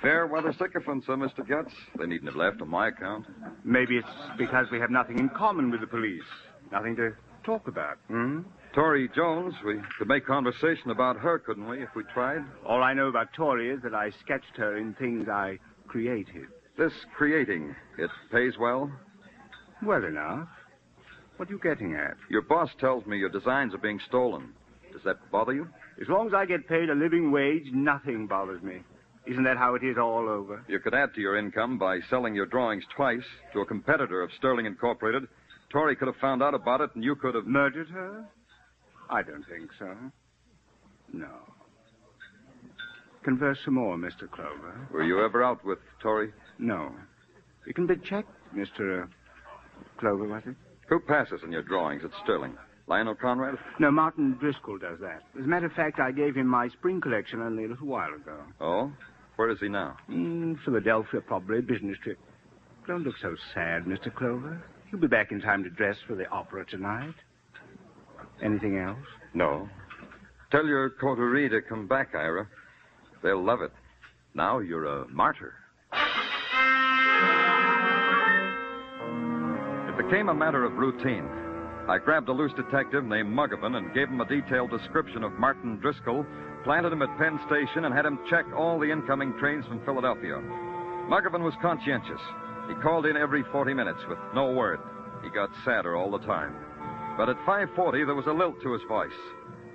Fair 0.00 0.26
weather 0.26 0.54
sycophants, 0.54 1.06
uh, 1.08 1.12
Mr. 1.12 1.46
Getz. 1.46 1.74
They 1.98 2.06
needn't 2.06 2.26
have 2.30 2.36
left 2.36 2.62
on 2.62 2.68
my 2.70 2.88
account. 2.88 3.26
Maybe 3.64 3.98
it's 3.98 4.08
because 4.38 4.70
we 4.70 4.80
have 4.80 4.90
nothing 4.90 5.18
in 5.18 5.28
common 5.28 5.70
with 5.70 5.82
the 5.82 5.86
police. 5.86 6.24
Nothing 6.72 6.96
to 6.96 7.12
talk 7.44 7.68
about. 7.68 7.98
Hmm? 8.08 8.40
Tori 8.74 9.08
Jones, 9.14 9.54
we 9.64 9.80
could 9.98 10.08
make 10.08 10.26
conversation 10.26 10.90
about 10.90 11.16
her, 11.16 11.38
couldn't 11.38 11.68
we, 11.68 11.82
if 11.82 11.88
we 11.96 12.04
tried? 12.14 12.44
All 12.64 12.82
I 12.82 12.94
know 12.94 13.08
about 13.08 13.32
Tori 13.32 13.70
is 13.70 13.82
that 13.82 13.94
I 13.94 14.10
sketched 14.22 14.56
her 14.56 14.76
in 14.76 14.94
things 14.94 15.28
I 15.28 15.58
created. 15.88 16.46
This 16.78 16.92
creating, 17.16 17.74
it 17.98 18.10
pays 18.30 18.54
well? 18.58 18.90
Well 19.82 20.04
enough. 20.04 20.48
What 21.36 21.48
are 21.48 21.52
you 21.52 21.58
getting 21.58 21.94
at? 21.94 22.16
Your 22.28 22.42
boss 22.42 22.70
tells 22.78 23.06
me 23.06 23.18
your 23.18 23.28
designs 23.28 23.74
are 23.74 23.78
being 23.78 24.00
stolen. 24.06 24.52
Does 24.92 25.02
that 25.04 25.16
bother 25.30 25.52
you? 25.52 25.68
As 26.00 26.08
long 26.08 26.28
as 26.28 26.34
I 26.34 26.46
get 26.46 26.68
paid 26.68 26.90
a 26.90 26.94
living 26.94 27.32
wage, 27.32 27.66
nothing 27.72 28.26
bothers 28.26 28.62
me. 28.62 28.82
Isn't 29.26 29.44
that 29.44 29.56
how 29.56 29.74
it 29.74 29.82
is 29.84 29.96
all 29.98 30.28
over? 30.28 30.64
You 30.68 30.80
could 30.80 30.94
add 30.94 31.14
to 31.14 31.20
your 31.20 31.36
income 31.36 31.78
by 31.78 32.00
selling 32.08 32.34
your 32.34 32.46
drawings 32.46 32.84
twice 32.94 33.24
to 33.52 33.60
a 33.60 33.66
competitor 33.66 34.22
of 34.22 34.30
Sterling 34.36 34.66
Incorporated. 34.66 35.28
Tori 35.70 35.94
could 35.96 36.08
have 36.08 36.16
found 36.16 36.42
out 36.42 36.54
about 36.54 36.80
it, 36.80 36.90
and 36.94 37.04
you 37.04 37.14
could 37.14 37.34
have. 37.34 37.46
Murdered 37.46 37.88
her? 37.88 38.24
I 39.08 39.22
don't 39.22 39.44
think 39.48 39.70
so. 39.78 39.94
No. 41.12 41.28
Converse 43.22 43.58
some 43.64 43.74
more, 43.74 43.96
Mr. 43.96 44.30
Clover. 44.30 44.88
Were 44.92 45.02
you 45.02 45.24
ever 45.24 45.42
out 45.44 45.64
with 45.64 45.78
Tori? 46.02 46.32
No. 46.58 46.90
You 47.66 47.74
can 47.74 47.86
be 47.86 47.96
checked, 47.96 48.30
Mr. 48.54 49.04
Uh, 49.04 49.06
Clover, 49.98 50.26
was 50.26 50.42
it? 50.46 50.54
Who 50.88 51.00
passes 51.00 51.40
in 51.44 51.52
your 51.52 51.62
drawings 51.62 52.02
at 52.04 52.10
Sterling? 52.24 52.56
Lionel 52.86 53.14
Conrad? 53.14 53.56
No, 53.78 53.90
Martin 53.90 54.36
Driscoll 54.40 54.78
does 54.78 54.98
that. 55.00 55.22
As 55.38 55.44
a 55.44 55.48
matter 55.48 55.66
of 55.66 55.72
fact, 55.72 56.00
I 56.00 56.10
gave 56.10 56.34
him 56.34 56.46
my 56.48 56.68
spring 56.68 57.00
collection 57.00 57.40
only 57.40 57.64
a 57.64 57.68
little 57.68 57.86
while 57.86 58.12
ago. 58.12 58.38
Oh? 58.60 58.92
Where 59.36 59.50
is 59.50 59.58
he 59.60 59.68
now? 59.68 59.96
In 60.08 60.58
Philadelphia, 60.64 61.20
probably. 61.20 61.60
Business 61.60 61.96
trip. 62.02 62.18
Don't 62.86 63.04
look 63.04 63.14
so 63.22 63.36
sad, 63.54 63.84
Mr. 63.84 64.12
Clover. 64.12 64.60
He'll 64.90 65.00
be 65.00 65.06
back 65.06 65.30
in 65.30 65.40
time 65.40 65.62
to 65.62 65.70
dress 65.70 65.96
for 66.06 66.14
the 66.16 66.28
opera 66.30 66.66
tonight. 66.66 67.14
Anything 68.42 68.78
else? 68.78 68.98
No. 69.34 69.68
Tell 70.50 70.66
your 70.66 70.90
coterie 70.90 71.48
to 71.48 71.62
come 71.62 71.86
back, 71.86 72.14
Ira. 72.14 72.48
They'll 73.22 73.42
love 73.42 73.62
it. 73.62 73.70
Now 74.34 74.58
you're 74.58 74.86
a 74.86 75.08
martyr. 75.08 75.54
It 79.88 79.96
became 79.96 80.28
a 80.28 80.34
matter 80.34 80.64
of 80.64 80.72
routine. 80.72 81.28
I 81.88 81.98
grabbed 81.98 82.28
a 82.28 82.32
loose 82.32 82.52
detective 82.56 83.04
named 83.04 83.32
Muggavan 83.32 83.76
and 83.76 83.94
gave 83.94 84.08
him 84.08 84.20
a 84.20 84.26
detailed 84.26 84.70
description 84.70 85.22
of 85.22 85.32
Martin 85.32 85.78
Driscoll, 85.80 86.26
planted 86.64 86.92
him 86.92 87.02
at 87.02 87.16
Penn 87.18 87.38
Station, 87.46 87.84
and 87.84 87.94
had 87.94 88.06
him 88.06 88.18
check 88.28 88.44
all 88.56 88.78
the 88.78 88.90
incoming 88.90 89.34
trains 89.38 89.64
from 89.66 89.84
Philadelphia. 89.84 90.36
Muggavan 91.08 91.42
was 91.42 91.54
conscientious. 91.62 92.20
He 92.70 92.76
called 92.76 93.04
in 93.04 93.16
every 93.16 93.42
40 93.50 93.74
minutes 93.74 93.98
with 94.08 94.18
no 94.32 94.52
word. 94.52 94.78
He 95.24 95.28
got 95.28 95.50
sadder 95.64 95.96
all 95.96 96.10
the 96.10 96.24
time. 96.24 96.54
But 97.16 97.28
at 97.28 97.36
5.40, 97.40 98.06
there 98.06 98.14
was 98.14 98.26
a 98.26 98.32
lilt 98.32 98.62
to 98.62 98.72
his 98.72 98.82
voice. 98.88 99.10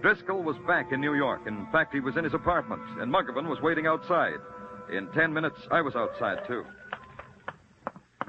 Driscoll 0.02 0.44
was 0.44 0.56
back 0.66 0.94
in 0.94 1.02
New 1.02 1.14
York. 1.14 1.42
In 1.46 1.68
fact, 1.74 1.94
he 1.94 2.00
was 2.00 2.16
in 2.16 2.24
his 2.24 2.34
apartment, 2.34 2.82
and 3.00 3.14
Muggavan 3.14 3.50
was 3.50 3.60
waiting 3.62 3.86
outside. 3.86 4.36
In 4.92 5.08
ten 5.14 5.34
minutes, 5.34 5.58
I 5.72 5.82
was 5.82 5.94
outside, 5.96 6.48
too. 6.48 6.64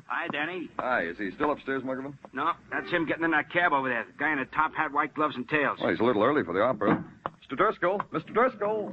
Hi, 0.07 0.27
Danny. 0.33 0.69
Hi, 0.79 1.03
is 1.03 1.17
he 1.19 1.31
still 1.33 1.53
upstairs, 1.53 1.83
Muggavan? 1.83 2.15
No, 2.33 2.53
that's 2.71 2.91
him 2.91 3.07
getting 3.07 3.25
in 3.25 3.31
that 3.33 3.53
cab 3.53 3.73
over 3.73 3.89
there. 3.89 4.05
The 4.05 4.19
guy 4.19 4.33
in 4.33 4.39
a 4.41 4.47
top 4.47 4.75
hat, 4.75 4.93
white 4.93 5.15
gloves, 5.15 5.37
and 5.37 5.49
tails. 5.49 5.79
Well, 5.81 5.91
he's 5.91 6.01
a 6.01 6.05
little 6.05 6.23
early 6.25 6.43
for 6.43 6.53
the 6.55 6.63
opera. 6.63 7.05
Mr. 7.45 7.57
Driscoll, 7.57 8.01
Mr. 8.13 8.33
Driscoll. 8.35 8.93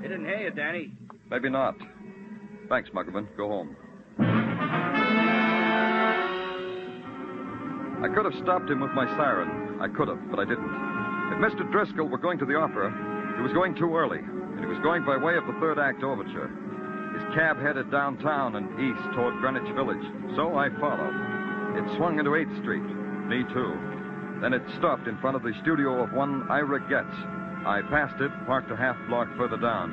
He 0.00 0.08
didn't 0.08 0.24
hear 0.24 0.38
you, 0.38 0.50
Danny. 0.50 0.92
Maybe 1.30 1.50
not. 1.50 1.74
Thanks, 2.68 2.90
Muggavan. 2.90 3.26
Go 3.36 3.48
home. 3.48 3.76
I 7.98 8.08
could 8.14 8.24
have 8.24 8.42
stopped 8.42 8.70
him 8.70 8.80
with 8.80 8.92
my 8.92 9.06
siren. 9.16 9.80
I 9.82 9.88
could 9.88 10.06
have, 10.06 10.22
but 10.30 10.38
I 10.38 10.44
didn't. 10.44 10.70
If 11.34 11.38
Mr. 11.42 11.66
Driscoll 11.70 12.08
were 12.08 12.18
going 12.18 12.38
to 12.38 12.46
the 12.46 12.54
opera, 12.54 12.94
he 13.36 13.42
was 13.42 13.52
going 13.52 13.74
too 13.74 13.94
early, 13.94 14.20
and 14.20 14.60
he 14.60 14.66
was 14.66 14.78
going 14.82 15.04
by 15.04 15.16
way 15.16 15.36
of 15.36 15.46
the 15.46 15.58
third 15.58 15.78
act 15.78 16.02
overture. 16.02 16.46
His 17.18 17.34
cab 17.34 17.58
headed 17.58 17.90
downtown 17.90 18.54
and 18.54 18.70
east 18.78 19.02
toward 19.14 19.34
Greenwich 19.42 19.74
Village, 19.74 20.04
so 20.36 20.54
I 20.54 20.70
followed. 20.78 21.14
It 21.74 21.96
swung 21.98 22.18
into 22.18 22.38
8th 22.38 22.54
Street. 22.62 22.86
Me 23.26 23.42
too. 23.50 23.74
Then 24.40 24.54
it 24.54 24.62
stopped 24.78 25.08
in 25.08 25.18
front 25.18 25.34
of 25.34 25.42
the 25.42 25.52
studio 25.62 26.02
of 26.02 26.12
one 26.12 26.46
Ira 26.48 26.78
Getz. 26.86 27.10
I 27.66 27.82
passed 27.90 28.20
it, 28.22 28.30
parked 28.46 28.70
a 28.70 28.76
half 28.76 28.96
block 29.08 29.26
further 29.36 29.58
down, 29.58 29.90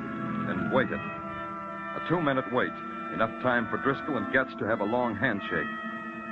and 0.49 0.71
waited. 0.71 1.01
A 1.01 2.01
two 2.07 2.21
minute 2.21 2.45
wait, 2.53 2.73
enough 3.13 3.33
time 3.41 3.67
for 3.69 3.77
Driscoll 3.81 4.17
and 4.17 4.31
Getz 4.31 4.53
to 4.59 4.65
have 4.67 4.81
a 4.81 4.85
long 4.85 5.15
handshake. 5.15 5.65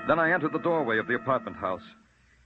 Then 0.08 0.20
I 0.20 0.32
entered 0.34 0.52
the 0.54 0.60
doorway 0.60 0.98
of 1.00 1.08
the 1.08 1.16
apartment 1.16 1.58
house. 1.58 1.82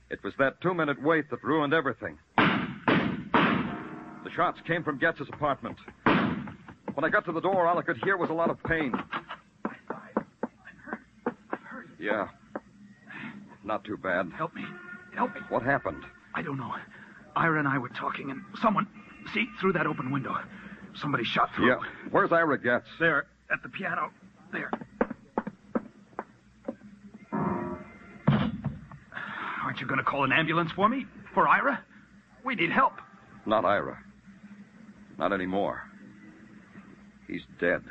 It 0.09 0.23
was 0.23 0.33
that 0.39 0.61
two 0.61 0.73
minute 0.73 1.01
wait 1.01 1.29
that 1.31 1.43
ruined 1.43 1.73
everything. 1.73 2.17
The 2.37 4.31
shots 4.35 4.59
came 4.67 4.83
from 4.83 4.99
Getz's 4.99 5.27
apartment. 5.33 5.77
When 6.93 7.03
I 7.03 7.09
got 7.09 7.25
to 7.25 7.31
the 7.31 7.41
door, 7.41 7.67
all 7.67 7.77
I 7.77 7.81
could 7.81 7.97
hear 8.03 8.17
was 8.17 8.29
a 8.29 8.33
lot 8.33 8.49
of 8.49 8.61
pain. 8.63 8.93
I'm 8.95 9.75
hurt. 9.87 10.99
I'm 11.25 11.59
hurt. 11.63 11.87
Yeah. 11.99 12.27
Not 13.63 13.83
too 13.83 13.97
bad. 13.97 14.31
Help 14.35 14.55
me. 14.55 14.63
Help 15.15 15.33
me. 15.35 15.41
What 15.49 15.63
happened? 15.63 16.03
I 16.35 16.41
don't 16.41 16.57
know. 16.57 16.73
Ira 17.35 17.59
and 17.59 17.67
I 17.67 17.77
were 17.77 17.89
talking, 17.89 18.31
and 18.31 18.41
someone, 18.61 18.87
see, 19.33 19.45
through 19.59 19.73
that 19.73 19.85
open 19.85 20.11
window, 20.11 20.35
somebody 20.95 21.23
shot 21.23 21.49
through. 21.55 21.67
Yeah. 21.67 21.79
Where's 22.11 22.31
Ira 22.31 22.59
Getz? 22.59 22.87
There, 22.99 23.27
at 23.51 23.61
the 23.63 23.69
piano. 23.69 24.11
There. 24.51 24.71
Aren't 29.77 29.85
you 29.85 29.95
going 29.95 30.03
to 30.03 30.09
call 30.09 30.23
an 30.23 30.31
ambulance 30.31 30.71
for 30.75 30.89
me? 30.89 31.05
For 31.35 31.47
Ira? 31.47 31.85
We 32.43 32.55
need 32.55 32.71
help. 32.71 32.93
Not 33.45 33.63
Ira. 33.63 33.99
Not 35.19 35.31
anymore. 35.33 35.83
He's 37.27 37.43
dead. 37.59 37.83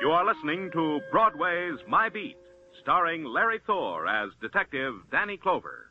You 0.00 0.10
are 0.12 0.24
listening 0.24 0.70
to 0.74 1.00
Broadway's 1.10 1.80
My 1.88 2.08
Beat, 2.08 2.36
starring 2.80 3.24
Larry 3.24 3.58
Thor 3.66 4.06
as 4.06 4.30
Detective 4.40 4.94
Danny 5.10 5.38
Clover. 5.38 5.88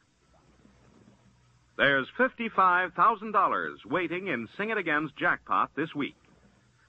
There's 1.77 2.07
$55,000 2.19 3.85
waiting 3.85 4.27
in 4.27 4.47
Sing 4.57 4.69
It 4.69 4.77
Again's 4.77 5.11
jackpot 5.17 5.71
this 5.75 5.93
week. 5.95 6.15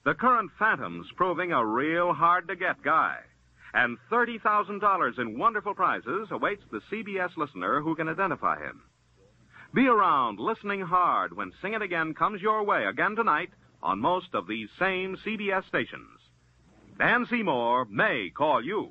The 0.05 0.15
current 0.15 0.51
Phantom's 0.59 1.07
proving 1.17 1.53
a 1.53 1.65
real 1.65 2.13
hard 2.13 2.49
to 2.49 2.57
get 2.57 2.83
guy. 2.83 3.19
And 3.73 3.97
$30,000 4.13 5.19
in 5.19 5.39
wonderful 5.39 5.75
prizes 5.75 6.29
awaits 6.31 6.63
the 6.71 6.83
CBS 6.93 7.37
listener 7.37 7.81
who 7.81 7.97
can 7.97 8.09
identify 8.09 8.59
him. 8.59 8.83
Be 9.73 9.89
around 9.89 10.39
listening 10.39 10.83
hard 10.83 11.35
when 11.35 11.53
Sing 11.61 11.73
It 11.73 11.83
Again 11.83 12.15
comes 12.15 12.43
your 12.43 12.63
way 12.63 12.85
again 12.85 13.17
tonight 13.17 13.51
on 13.83 14.01
most 14.01 14.35
of 14.35 14.47
these 14.47 14.69
same 14.79 15.17
CBS 15.27 15.67
stations. 15.67 16.21
Dan 16.99 17.27
Seymour 17.29 17.87
may 17.87 18.31
call 18.31 18.63
you. 18.63 18.91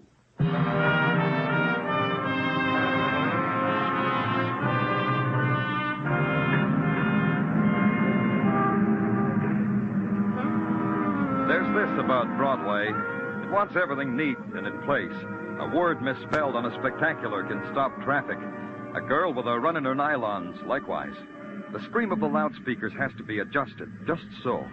About 12.04 12.38
Broadway. 12.38 12.90
It 12.90 13.52
wants 13.52 13.76
everything 13.82 14.18
neat 14.18 14.38
and 14.56 14.68
in 14.68 14.82
place. 14.84 15.16
A 15.60 15.72
word 15.74 16.02
misspelled 16.02 16.56
on 16.56 16.66
a 16.66 16.80
spectacular 16.80 17.44
can 17.44 17.64
stop 17.72 17.96
traffic. 18.04 18.38
A 18.96 19.02
girl 19.02 19.34
with 19.34 19.48
a 19.48 19.60
run 19.60 19.78
in 19.78 19.86
her 19.86 19.96
nylons, 19.96 20.66
likewise. 20.68 21.16
The 21.72 21.82
scream 21.86 22.12
of 22.12 22.20
the 22.20 22.28
loudspeakers 22.28 22.92
has 23.00 23.12
to 23.18 23.24
be 23.24 23.40
adjusted, 23.40 23.90
just 24.06 24.26
so. 24.44 24.68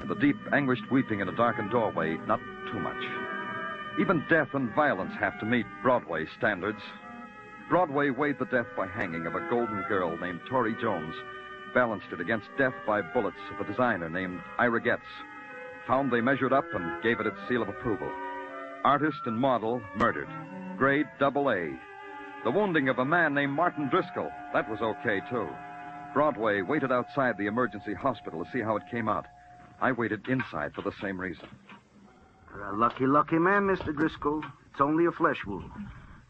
And 0.00 0.08
the 0.08 0.14
deep, 0.14 0.36
anguished 0.52 0.90
weeping 0.92 1.20
in 1.20 1.28
a 1.28 1.36
darkened 1.36 1.72
doorway, 1.72 2.16
not 2.26 2.40
too 2.70 2.78
much. 2.78 3.02
Even 3.98 4.24
death 4.30 4.48
and 4.54 4.72
violence 4.74 5.12
have 5.18 5.38
to 5.40 5.46
meet 5.46 5.66
Broadway 5.82 6.24
standards. 6.38 6.80
Broadway 7.68 8.10
weighed 8.10 8.38
the 8.38 8.46
death 8.46 8.68
by 8.76 8.86
hanging 8.86 9.26
of 9.26 9.34
a 9.34 9.46
golden 9.50 9.82
girl 9.88 10.16
named 10.16 10.40
Tori 10.48 10.76
Jones, 10.80 11.14
balanced 11.74 12.12
it 12.12 12.20
against 12.20 12.46
death 12.56 12.74
by 12.86 13.02
bullets 13.02 13.42
of 13.52 13.60
a 13.60 13.68
designer 13.68 14.08
named 14.08 14.40
Ira 14.58 14.80
Getz. 14.80 15.02
Found 15.90 16.12
they 16.12 16.20
measured 16.20 16.52
up 16.52 16.66
and 16.72 17.02
gave 17.02 17.18
it 17.18 17.26
its 17.26 17.36
seal 17.48 17.62
of 17.62 17.68
approval. 17.68 18.08
Artist 18.84 19.18
and 19.26 19.36
model 19.36 19.82
murdered. 19.96 20.28
Grade 20.78 21.08
double 21.18 21.50
A. 21.50 21.68
The 22.44 22.50
wounding 22.52 22.88
of 22.88 23.00
a 23.00 23.04
man 23.04 23.34
named 23.34 23.54
Martin 23.54 23.88
Driscoll, 23.88 24.30
that 24.52 24.70
was 24.70 24.80
okay, 24.80 25.20
too. 25.28 25.48
Broadway 26.14 26.62
waited 26.62 26.92
outside 26.92 27.36
the 27.36 27.46
emergency 27.46 27.92
hospital 27.92 28.44
to 28.44 28.50
see 28.52 28.60
how 28.60 28.76
it 28.76 28.84
came 28.88 29.08
out. 29.08 29.26
I 29.80 29.90
waited 29.90 30.28
inside 30.28 30.74
for 30.74 30.82
the 30.82 30.92
same 31.02 31.20
reason. 31.20 31.48
You're 32.54 32.70
a 32.70 32.76
lucky, 32.76 33.08
lucky 33.08 33.40
man, 33.40 33.62
Mr. 33.62 33.92
Driscoll. 33.92 34.44
It's 34.70 34.80
only 34.80 35.06
a 35.06 35.12
flesh 35.12 35.44
wound. 35.44 35.72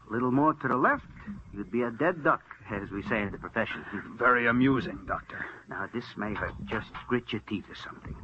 A 0.09 0.11
little 0.11 0.31
more 0.31 0.55
to 0.55 0.67
the 0.67 0.75
left, 0.75 1.05
you'd 1.53 1.71
be 1.71 1.83
a 1.83 1.91
dead 1.91 2.23
duck, 2.23 2.41
as 2.71 2.89
we 2.89 3.03
say 3.03 3.21
in 3.21 3.31
the 3.31 3.37
profession. 3.37 3.85
Very 4.17 4.47
amusing, 4.47 5.01
Doctor. 5.07 5.45
Now, 5.69 5.87
this 5.93 6.17
may 6.17 6.33
hurt. 6.33 6.55
Just 6.65 6.89
grit 7.07 7.31
your 7.31 7.41
teeth 7.47 7.65
or 7.69 7.75
something. 7.75 8.15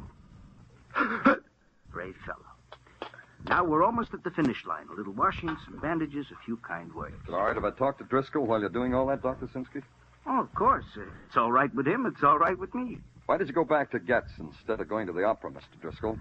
Brave 1.92 2.16
fellow. 2.26 3.10
Now 3.48 3.64
we're 3.64 3.84
almost 3.84 4.12
at 4.14 4.24
the 4.24 4.30
finish 4.30 4.64
line. 4.66 4.86
A 4.92 4.94
little 4.94 5.12
washing, 5.12 5.56
some 5.64 5.78
bandages, 5.80 6.26
a 6.32 6.44
few 6.44 6.56
kind 6.58 6.92
words. 6.94 7.16
All 7.28 7.44
right 7.44 7.54
have 7.54 7.64
I 7.64 7.70
talked 7.70 7.98
to 7.98 8.04
Driscoll 8.04 8.46
while 8.46 8.60
you're 8.60 8.68
doing 8.68 8.94
all 8.94 9.06
that, 9.06 9.22
Dr. 9.22 9.46
Sinsky? 9.46 9.82
Oh, 10.26 10.40
of 10.40 10.54
course. 10.54 10.84
Uh, 10.96 11.02
It's 11.28 11.36
all 11.36 11.50
right 11.52 11.72
with 11.74 11.86
him. 11.86 12.04
It's 12.06 12.22
all 12.22 12.38
right 12.38 12.58
with 12.58 12.74
me. 12.74 12.98
Why 13.26 13.36
did 13.38 13.48
you 13.48 13.54
go 13.54 13.64
back 13.64 13.90
to 13.92 13.98
Getz 13.98 14.30
instead 14.38 14.80
of 14.80 14.88
going 14.88 15.06
to 15.06 15.12
the 15.12 15.24
opera, 15.24 15.50
Mr. 15.50 15.80
Driscoll? 15.80 16.18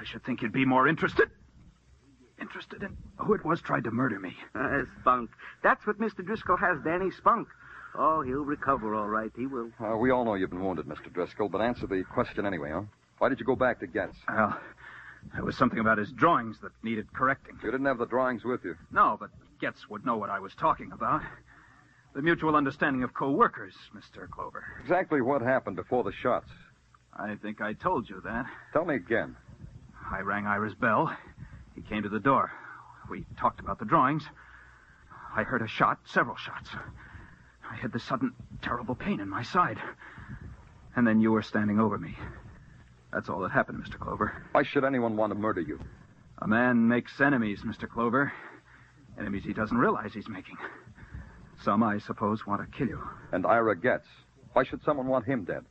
I 0.00 0.04
should 0.04 0.24
think 0.24 0.42
you'd 0.42 0.52
be 0.52 0.64
more 0.64 0.86
interested. 0.88 1.28
Interested 2.40 2.82
in 2.82 2.96
who 3.18 3.34
it 3.34 3.44
was 3.44 3.60
tried 3.60 3.84
to 3.84 3.90
murder 3.90 4.18
me. 4.18 4.36
Uh, 4.54 4.82
spunk. 5.00 5.30
That's 5.62 5.86
what 5.86 5.98
Mr. 5.98 6.24
Driscoll 6.24 6.56
has, 6.56 6.78
Danny. 6.84 7.10
Spunk. 7.10 7.48
Oh, 7.94 8.22
he'll 8.22 8.44
recover 8.44 8.94
all 8.94 9.08
right. 9.08 9.30
He 9.36 9.46
will. 9.46 9.70
Uh, 9.82 9.96
we 9.96 10.10
all 10.10 10.24
know 10.24 10.34
you've 10.34 10.50
been 10.50 10.62
wounded, 10.64 10.86
Mr. 10.86 11.12
Driscoll, 11.12 11.48
but 11.48 11.60
answer 11.60 11.86
the 11.86 12.02
question 12.04 12.46
anyway, 12.46 12.70
huh? 12.72 12.82
Why 13.20 13.28
did 13.28 13.38
you 13.38 13.44
go 13.44 13.54
back 13.54 13.80
to 13.80 13.86
Getz? 13.86 14.16
Well, 14.26 14.58
there 15.34 15.44
was 15.44 15.54
something 15.54 15.78
about 15.78 15.98
his 15.98 16.10
drawings 16.10 16.56
that 16.62 16.72
needed 16.82 17.12
correcting. 17.12 17.58
You 17.62 17.70
didn't 17.70 17.84
have 17.84 17.98
the 17.98 18.06
drawings 18.06 18.44
with 18.44 18.64
you. 18.64 18.76
No, 18.90 19.18
but 19.20 19.28
Getz 19.60 19.90
would 19.90 20.06
know 20.06 20.16
what 20.16 20.30
I 20.30 20.40
was 20.40 20.54
talking 20.54 20.90
about. 20.90 21.20
The 22.14 22.22
mutual 22.22 22.56
understanding 22.56 23.02
of 23.02 23.12
co-workers, 23.12 23.74
Mr. 23.94 24.26
Clover. 24.30 24.64
Exactly 24.80 25.20
what 25.20 25.42
happened 25.42 25.76
before 25.76 26.02
the 26.02 26.12
shots. 26.12 26.48
I 27.14 27.34
think 27.34 27.60
I 27.60 27.74
told 27.74 28.08
you 28.08 28.22
that. 28.24 28.46
Tell 28.72 28.86
me 28.86 28.94
again. 28.94 29.36
I 30.10 30.20
rang 30.20 30.46
Ira's 30.46 30.74
bell. 30.74 31.14
He 31.74 31.82
came 31.82 32.02
to 32.04 32.08
the 32.08 32.20
door. 32.20 32.50
We 33.10 33.26
talked 33.38 33.60
about 33.60 33.78
the 33.78 33.84
drawings. 33.84 34.24
I 35.36 35.42
heard 35.42 35.60
a 35.60 35.68
shot, 35.68 35.98
several 36.06 36.36
shots. 36.36 36.70
I 37.70 37.76
had 37.76 37.92
this 37.92 38.02
sudden, 38.02 38.32
terrible 38.62 38.94
pain 38.94 39.20
in 39.20 39.28
my 39.28 39.42
side. 39.42 39.76
And 40.96 41.06
then 41.06 41.20
you 41.20 41.32
were 41.32 41.42
standing 41.42 41.78
over 41.78 41.98
me. 41.98 42.16
That's 43.12 43.28
all 43.28 43.40
that 43.40 43.50
happened, 43.50 43.82
Mr. 43.84 43.98
Clover. 43.98 44.32
Why 44.52 44.62
should 44.62 44.84
anyone 44.84 45.16
want 45.16 45.32
to 45.32 45.38
murder 45.38 45.60
you? 45.60 45.80
A 46.38 46.46
man 46.46 46.86
makes 46.88 47.20
enemies, 47.20 47.60
Mr. 47.66 47.88
Clover. 47.88 48.32
Enemies 49.18 49.42
he 49.44 49.52
doesn't 49.52 49.76
realize 49.76 50.12
he's 50.14 50.28
making. 50.28 50.56
Some, 51.64 51.82
I 51.82 51.98
suppose, 51.98 52.46
want 52.46 52.62
to 52.62 52.76
kill 52.78 52.88
you. 52.88 53.00
And 53.32 53.44
Ira 53.46 53.76
Getz. 53.76 54.06
Why 54.52 54.64
should 54.64 54.82
someone 54.84 55.06
want 55.08 55.26
him 55.26 55.44
dead? 55.44 55.64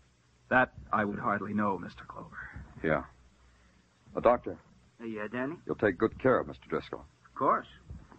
That 0.50 0.74
I 0.93 1.05
would 1.05 1.19
hardly 1.19 1.53
know, 1.53 1.79
Mr. 1.84 2.05
Clover. 2.08 2.38
Yeah. 2.84 3.03
A 4.15 4.22
doctor, 4.22 4.58
Uh, 5.01 5.05
yeah, 5.05 5.27
Danny? 5.31 5.55
you'll 5.65 5.75
take 5.75 5.98
good 5.98 6.17
care 6.19 6.39
of 6.39 6.48
Mr. 6.48 6.67
Driscoll. 6.69 7.05
Of 7.25 7.36
course. 7.36 7.67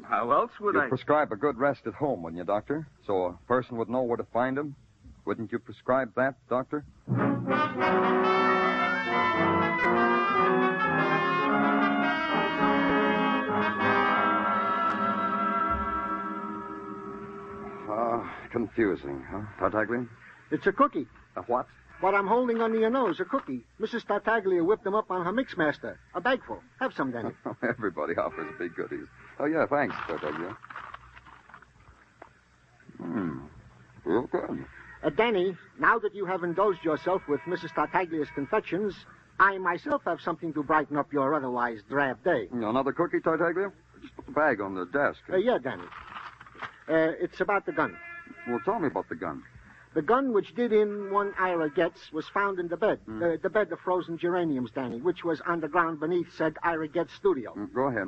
How 0.03 0.31
else 0.31 0.50
would 0.61 0.75
You'd 0.75 0.85
I? 0.85 0.89
prescribe 0.89 1.31
a 1.33 1.37
good 1.37 1.59
rest 1.59 1.87
at 1.87 1.95
home, 1.95 2.23
wouldn't 2.23 2.39
you, 2.39 2.45
Doctor? 2.45 2.87
So 3.07 3.25
a 3.27 3.33
person 3.47 3.77
would 3.77 3.89
know 3.91 4.03
where 4.03 4.17
to 4.17 4.25
find 4.33 4.57
him? 4.57 4.75
Wouldn't 5.27 5.53
you 5.53 5.59
prescribe 5.59 6.15
that, 6.17 6.37
Doctor? 6.49 6.85
Ah, 18.12 18.29
confusing, 18.50 19.25
huh, 19.31 19.43
Tartaglia? 19.61 20.05
It's 20.50 20.67
a 20.67 20.73
cookie. 20.73 21.07
A 21.37 21.43
what? 21.43 21.67
What 22.00 22.14
I'm 22.14 22.26
holding 22.26 22.61
under 22.61 22.76
your 22.79 22.90
nose, 22.90 23.21
a 23.21 23.25
cookie. 23.25 23.61
Mrs. 23.81 24.05
Tartaglia 24.05 24.64
whipped 24.64 24.83
them 24.83 24.95
up 24.95 25.11
on 25.12 25.25
her 25.25 25.33
mixmaster. 25.33 25.97
A 26.14 26.21
bagful. 26.21 26.61
Have 26.81 26.93
some, 26.95 27.12
Danny. 27.12 27.31
Everybody 27.62 28.14
offers 28.17 28.52
big 28.59 28.75
goodies. 28.75 29.07
Oh, 29.38 29.45
yeah, 29.45 29.67
thanks, 29.67 29.95
Tartaglia. 30.09 30.57
Hmm. 32.97 33.38
Real 34.05 34.26
good. 34.26 34.64
Uh, 35.05 35.11
Danny, 35.11 35.57
now 35.79 35.99
that 36.00 36.14
you 36.14 36.26
have 36.26 36.43
indulged 36.43 36.85
yourself 36.85 37.23
with 37.29 37.40
Mrs. 37.43 37.73
Tartaglia's 37.75 38.29
confections, 38.35 38.95
I 39.38 39.59
myself 39.59 40.02
have 40.07 40.21
something 40.21 40.52
to 40.55 40.64
brighten 40.64 40.97
up 40.97 41.12
your 41.12 41.33
otherwise 41.35 41.81
drab 41.88 42.25
day. 42.25 42.49
Another 42.50 42.93
cookie, 42.93 43.21
Tartaglia? 43.21 43.71
Just 44.02 44.17
put 44.17 44.26
the 44.26 44.33
bag 44.33 44.61
on 44.61 44.75
the 44.75 44.87
desk. 44.87 45.21
Uh, 45.33 45.37
yeah, 45.37 45.59
Danny. 45.62 45.85
Uh, 46.90 47.12
it's 47.20 47.40
about 47.40 47.66
the 47.66 47.73
gun. 47.73 47.97
Well, 48.49 48.61
tell 48.64 48.78
me 48.80 48.88
about 48.88 49.09
the 49.09 49.14
gun. 49.14 49.42
The 49.94 50.02
gun 50.02 50.32
which 50.32 50.54
did 50.54 50.73
in 50.73 51.11
one 51.12 51.32
Ira 51.38 51.68
Getz 51.70 52.12
was 52.12 52.28
found 52.28 52.59
in 52.59 52.68
the 52.68 52.76
bed. 52.76 53.00
Hmm. 53.06 53.23
Uh, 53.23 53.37
the 53.42 53.50
bed 53.50 53.73
of 53.73 53.80
frozen 53.80 54.18
geraniums, 54.18 54.70
Danny, 54.73 55.00
which 55.00 55.25
was 55.25 55.40
underground 55.47 56.00
beneath 56.00 56.32
said 56.37 56.56
Ira 56.62 56.88
Getz 56.88 57.12
studio. 57.14 57.55
Mm, 57.57 57.72
Go 57.74 57.88
ahead. 57.88 58.07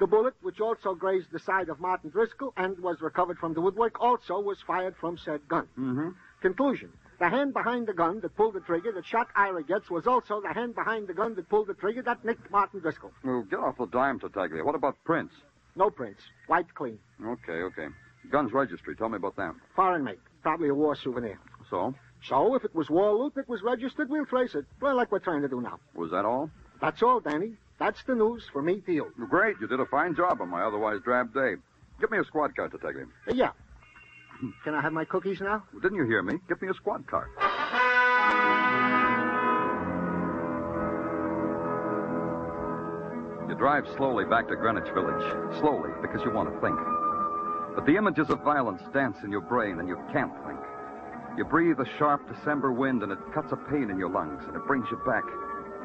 The 0.00 0.06
bullet, 0.06 0.34
which 0.42 0.60
also 0.60 0.94
grazed 0.94 1.30
the 1.30 1.38
side 1.38 1.68
of 1.68 1.78
Martin 1.78 2.10
Driscoll 2.10 2.52
and 2.56 2.78
was 2.80 3.00
recovered 3.00 3.38
from 3.38 3.52
the 3.54 3.60
woodwork, 3.60 4.00
also 4.00 4.40
was 4.40 4.58
fired 4.66 4.96
from 4.96 5.18
said 5.18 5.46
gun. 5.46 5.68
Mm-hmm. 5.78 6.08
Conclusion. 6.40 6.90
The 7.20 7.28
hand 7.28 7.52
behind 7.52 7.86
the 7.86 7.92
gun 7.92 8.20
that 8.20 8.34
pulled 8.34 8.54
the 8.54 8.60
trigger 8.60 8.92
that 8.92 9.04
shot 9.06 9.28
Ira 9.36 9.62
Getz 9.62 9.90
was 9.90 10.06
also 10.06 10.40
the 10.40 10.54
hand 10.54 10.74
behind 10.74 11.06
the 11.06 11.12
gun 11.14 11.34
that 11.34 11.48
pulled 11.50 11.66
the 11.66 11.74
trigger 11.74 12.00
that 12.02 12.24
nicked 12.24 12.50
Martin 12.50 12.80
Driscoll. 12.80 13.12
Well, 13.22 13.42
get 13.42 13.58
off 13.60 13.76
the 13.76 13.86
dime, 13.86 14.18
Tartaglia. 14.18 14.64
What 14.64 14.74
about 14.74 14.96
prints? 15.04 15.34
No 15.76 15.90
prints. 15.90 16.22
Wiped 16.48 16.74
clean. 16.74 16.98
Okay, 17.22 17.52
okay. 17.68 17.88
Guns 18.30 18.52
registry. 18.52 18.94
Tell 18.96 19.08
me 19.08 19.16
about 19.16 19.36
that. 19.36 19.54
Foreign 19.74 20.04
make. 20.04 20.18
Probably 20.42 20.68
a 20.68 20.74
war 20.74 20.94
souvenir. 20.94 21.38
So, 21.70 21.94
So, 22.28 22.54
if 22.54 22.64
it 22.64 22.74
was 22.74 22.90
war 22.90 23.12
loot 23.14 23.34
that 23.36 23.48
was 23.48 23.62
registered, 23.62 24.10
we'll 24.10 24.26
trace 24.26 24.54
it. 24.54 24.66
Well, 24.80 24.96
like 24.96 25.10
we're 25.10 25.18
trying 25.20 25.42
to 25.42 25.48
do 25.48 25.60
now. 25.60 25.78
was 25.94 26.10
that 26.10 26.24
all? 26.24 26.50
That's 26.80 27.02
all, 27.02 27.20
Danny. 27.20 27.52
That's 27.78 28.02
the 28.04 28.14
news 28.14 28.44
for 28.52 28.62
me 28.62 28.80
to 28.82 28.92
you. 28.92 29.12
Great. 29.28 29.56
You 29.60 29.66
did 29.66 29.80
a 29.80 29.86
fine 29.86 30.14
job 30.14 30.40
on 30.40 30.48
my 30.48 30.62
otherwise 30.62 31.00
drab 31.02 31.32
day. 31.32 31.54
Give 32.00 32.10
me 32.10 32.18
a 32.18 32.24
squad 32.24 32.54
car, 32.56 32.68
Tartaglia. 32.68 33.06
Uh, 33.28 33.34
yeah. 33.34 33.50
Can 34.64 34.74
I 34.74 34.80
have 34.82 34.92
my 34.92 35.04
cookies 35.04 35.40
now? 35.40 35.62
Well, 35.72 35.80
didn't 35.80 35.96
you 35.98 36.04
hear 36.04 36.22
me? 36.22 36.34
Give 36.48 36.60
me 36.60 36.68
a 36.68 36.74
squad 36.74 37.06
car. 37.06 37.28
You 43.48 43.56
drive 43.56 43.84
slowly 43.96 44.24
back 44.24 44.46
to 44.48 44.56
Greenwich 44.56 44.92
Village. 44.94 45.22
Slowly, 45.58 45.90
because 46.00 46.22
you 46.24 46.30
want 46.30 46.52
to 46.52 46.60
think. 46.60 46.78
But 47.74 47.86
the 47.86 47.96
images 47.96 48.30
of 48.30 48.42
violence 48.42 48.82
dance 48.92 49.16
in 49.22 49.30
your 49.30 49.40
brain 49.40 49.78
and 49.78 49.88
you 49.88 49.96
can't 50.12 50.32
think. 50.46 50.58
You 51.36 51.44
breathe 51.44 51.78
a 51.78 51.88
sharp 51.98 52.28
December 52.28 52.72
wind 52.72 53.02
and 53.02 53.12
it 53.12 53.18
cuts 53.32 53.52
a 53.52 53.56
pain 53.56 53.90
in 53.90 53.98
your 53.98 54.10
lungs 54.10 54.42
and 54.46 54.56
it 54.56 54.66
brings 54.66 54.86
you 54.90 54.96
back. 55.06 55.24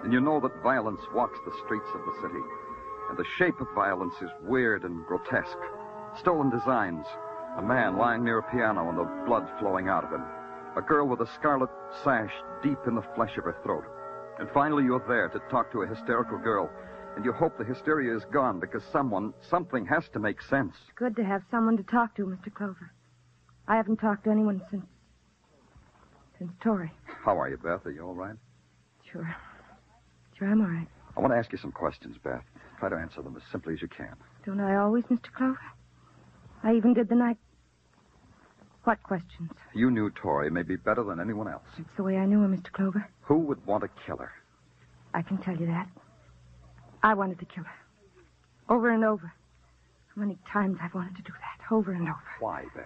And 0.03 0.11
you 0.11 0.19
know 0.19 0.39
that 0.39 0.63
violence 0.63 1.01
walks 1.13 1.39
the 1.45 1.55
streets 1.63 1.89
of 1.93 2.01
the 2.05 2.21
city. 2.21 2.41
And 3.09 3.17
the 3.17 3.25
shape 3.37 3.61
of 3.61 3.67
violence 3.75 4.15
is 4.21 4.29
weird 4.41 4.83
and 4.83 5.05
grotesque. 5.05 5.57
Stolen 6.19 6.49
designs. 6.49 7.05
A 7.57 7.61
man 7.61 7.97
lying 7.97 8.23
near 8.23 8.39
a 8.39 8.51
piano 8.51 8.89
and 8.89 8.97
the 8.97 9.25
blood 9.25 9.47
flowing 9.59 9.87
out 9.87 10.03
of 10.03 10.11
him. 10.11 10.23
A 10.75 10.81
girl 10.81 11.07
with 11.07 11.21
a 11.21 11.33
scarlet 11.35 11.69
sash 12.03 12.33
deep 12.63 12.79
in 12.87 12.95
the 12.95 13.05
flesh 13.15 13.37
of 13.37 13.45
her 13.45 13.55
throat. 13.63 13.85
And 14.39 14.49
finally, 14.53 14.83
you're 14.83 15.05
there 15.07 15.29
to 15.29 15.39
talk 15.49 15.71
to 15.71 15.83
a 15.83 15.87
hysterical 15.87 16.37
girl. 16.37 16.69
And 17.15 17.23
you 17.23 17.31
hope 17.31 17.57
the 17.57 17.63
hysteria 17.63 18.15
is 18.15 18.25
gone 18.25 18.59
because 18.59 18.83
someone, 18.91 19.33
something 19.49 19.85
has 19.85 20.03
to 20.09 20.19
make 20.19 20.41
sense. 20.41 20.73
It's 20.87 20.97
good 20.97 21.15
to 21.15 21.23
have 21.23 21.43
someone 21.49 21.77
to 21.77 21.83
talk 21.83 22.15
to, 22.15 22.23
Mr. 22.25 22.53
Clover. 22.53 22.91
I 23.67 23.77
haven't 23.77 23.97
talked 23.97 24.25
to 24.25 24.31
anyone 24.31 24.61
since. 24.69 24.85
since 26.37 26.51
Tori. 26.61 26.91
How 27.23 27.39
are 27.39 27.49
you, 27.49 27.57
Beth? 27.57 27.85
Are 27.85 27.91
you 27.91 28.01
all 28.05 28.13
right? 28.13 28.35
Sure. 29.11 29.35
Sure, 30.37 30.49
I'm 30.49 30.61
all 30.61 30.67
right. 30.67 30.87
I 31.15 31.21
want 31.21 31.31
to 31.31 31.37
ask 31.37 31.51
you 31.53 31.57
some 31.57 31.71
questions, 31.71 32.17
Beth. 32.21 32.43
Try 32.79 32.89
to 32.89 32.95
answer 32.97 33.21
them 33.21 33.37
as 33.37 33.43
simply 33.49 33.73
as 33.73 33.81
you 33.81 33.87
can. 33.87 34.13
Don't 34.45 34.59
I 34.59 34.75
always, 34.75 35.05
Mr. 35.05 35.31
Clover? 35.31 35.57
I 36.63 36.73
even 36.73 36.93
did 36.93 37.07
the 37.07 37.15
night. 37.15 37.37
What 38.83 39.01
questions? 39.01 39.51
You 39.73 39.89
knew 39.89 40.11
Tori 40.11 40.51
maybe 40.51 40.75
better 40.75 41.03
than 41.03 41.19
anyone 41.19 41.47
else. 41.47 41.63
It's 41.77 41.89
the 41.95 42.03
way 42.03 42.17
I 42.17 42.25
knew 42.25 42.41
her, 42.41 42.47
Mr. 42.47 42.71
Clover. 42.71 43.07
Who 43.21 43.39
would 43.39 43.65
want 43.65 43.83
to 43.83 43.89
kill 44.05 44.17
her? 44.17 44.31
I 45.13 45.21
can 45.21 45.37
tell 45.37 45.55
you 45.55 45.65
that. 45.67 45.87
I 47.05 47.13
wanted 47.13 47.37
to 47.37 47.45
kill 47.45 47.63
her. 47.63 48.73
Over 48.73 48.89
and 48.89 49.05
over. 49.05 49.31
How 50.15 50.21
many 50.21 50.39
times 50.51 50.79
I've 50.81 50.95
wanted 50.95 51.15
to 51.17 51.21
do 51.21 51.33
that? 51.33 51.71
Over 51.71 51.91
and 51.91 52.01
over. 52.01 52.17
Why, 52.39 52.63
Beth? 52.75 52.85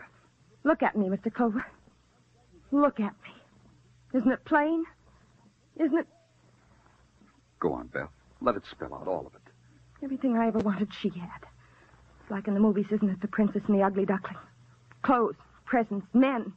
Look 0.66 0.84
at 0.84 0.98
me, 0.98 1.08
Mr. 1.08 1.34
Clover. 1.34 1.66
Look 2.74 3.00
at 3.00 3.14
me. 3.24 4.20
Isn't 4.20 4.30
it 4.30 4.44
plain? 4.44 4.84
Isn't 5.78 6.00
it 6.00 6.08
Go 7.62 7.72
on, 7.72 7.88
Beth. 7.88 8.10
Let 8.42 8.58
it 8.58 8.64
spill 8.70 8.94
out, 8.94 9.08
all 9.08 9.26
of 9.26 9.34
it. 9.36 9.42
everything 10.04 10.38
I 10.38 10.48
ever 10.48 10.60
wanted 10.60 10.90
she 11.02 11.10
had? 11.10 11.46
It's 12.22 12.30
like 12.30 12.50
in 12.50 12.56
the 12.56 12.60
movies, 12.60 12.88
isn't 12.92 13.10
it? 13.10 13.22
The 13.22 13.28
princess 13.30 13.62
and 13.68 13.80
the 13.80 13.84
ugly 13.84 14.06
duckling. 14.06 14.38
Clothes, 15.02 15.36
presents, 15.66 16.08
men. 16.14 16.52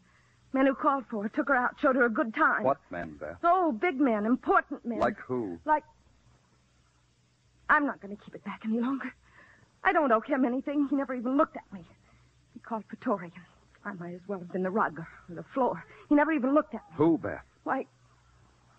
Men 0.53 0.67
who 0.67 0.75
called 0.75 1.05
for 1.09 1.23
her, 1.23 1.29
took 1.29 1.49
her 1.49 1.55
out, 1.55 1.77
showed 1.81 1.95
her 1.95 2.07
a 2.07 2.11
good 2.11 2.35
time. 2.35 2.65
What 2.65 2.79
men, 2.91 3.19
Beth? 3.21 3.37
Oh, 3.45 3.71
big 3.71 4.01
men, 4.01 4.27
important 4.27 4.85
men. 4.85 4.99
Like 4.99 5.19
who? 5.19 5.61
Like. 5.65 5.85
I'm 7.73 7.87
not 7.87 8.03
going 8.03 8.15
to 8.15 8.23
keep 8.23 8.35
it 8.35 8.45
back 8.45 8.61
any 8.67 8.79
longer. 8.81 9.11
I 9.83 9.95
don't 9.95 10.13
owe 10.13 10.21
him 10.21 10.45
anything. 10.45 10.89
He 10.91 10.97
never 10.97 11.15
even 11.15 11.39
looked 11.39 11.57
at 11.57 11.65
me. 11.73 11.83
He 12.53 12.61
called 12.61 12.85
for 12.89 12.97
Tori. 12.97 13.33
I 13.83 13.95
might 13.95 14.13
as 14.13 14.21
well 14.29 14.41
have 14.41 14.53
been 14.53 14.63
the 14.63 14.71
rug 14.71 14.99
or 14.99 15.35
the 15.35 15.45
floor. 15.55 15.83
He 16.11 16.15
never 16.15 16.33
even 16.33 16.53
looked 16.55 16.75
at 16.75 16.83
me. 16.91 16.97
Who, 16.97 17.17
Beth? 17.17 17.41
Why, 17.65 17.87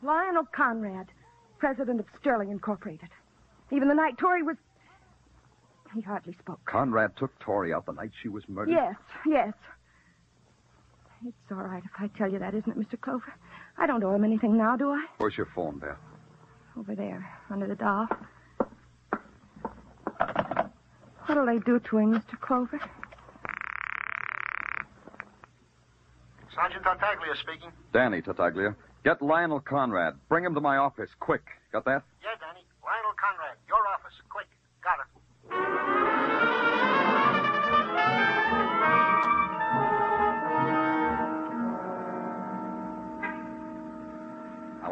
Lionel 0.04 0.46
Conrad, 0.56 1.08
president 1.58 2.00
of 2.02 2.06
Sterling 2.22 2.52
Incorporated. 2.52 3.10
Even 3.72 3.88
the 3.88 3.96
night 3.96 4.20
Tori 4.20 4.44
was. 4.44 4.58
He 5.96 6.02
hardly 6.02 6.36
spoke. 6.40 6.64
Conrad 6.66 7.18
took 7.18 7.38
Tori 7.40 7.74
out 7.74 7.88
the 7.88 7.94
night 7.94 8.12
she 8.22 8.30
was 8.30 8.44
murdered. 8.48 8.74
Yes, 8.74 8.96
yes. 9.26 9.54
It's 11.26 11.52
all 11.52 11.58
right 11.58 11.84
if 11.84 11.92
I 12.00 12.08
tell 12.16 12.32
you 12.32 12.38
that, 12.38 12.54
isn't 12.54 12.70
it, 12.70 12.78
Mr. 12.78 13.00
Clover? 13.02 13.34
I 13.78 13.88
don't 13.88 14.04
owe 14.04 14.14
him 14.14 14.24
anything 14.24 14.56
now, 14.56 14.76
do 14.76 14.90
I? 14.92 15.06
Where's 15.18 15.36
your 15.36 15.48
phone, 15.56 15.80
Beth? 15.80 15.98
Over 16.78 16.94
there, 16.94 17.28
under 17.50 17.66
the 17.68 17.76
doll. 17.76 18.08
What'll 21.26 21.46
they 21.46 21.60
do 21.60 21.80
to 21.80 21.98
him, 21.98 22.14
Mr. 22.14 22.40
Clover? 22.40 22.80
Sergeant 26.54 26.84
Tartaglia 26.84 27.34
speaking. 27.42 27.72
Danny 27.94 28.22
Tartaglia. 28.22 28.76
Get 29.04 29.22
Lionel 29.22 29.60
Conrad. 29.62 30.16
Bring 30.30 30.44
him 30.46 30.54
to 30.54 30.62
my 30.62 30.78
office, 30.78 31.10
quick. 31.20 31.44
Got 31.72 31.86
that? 31.86 32.04
Yeah, 32.22 32.36
Danny. 32.40 32.66
Lionel 32.84 33.16
Conrad, 33.16 33.56
your 33.68 33.80
office. 33.88 34.03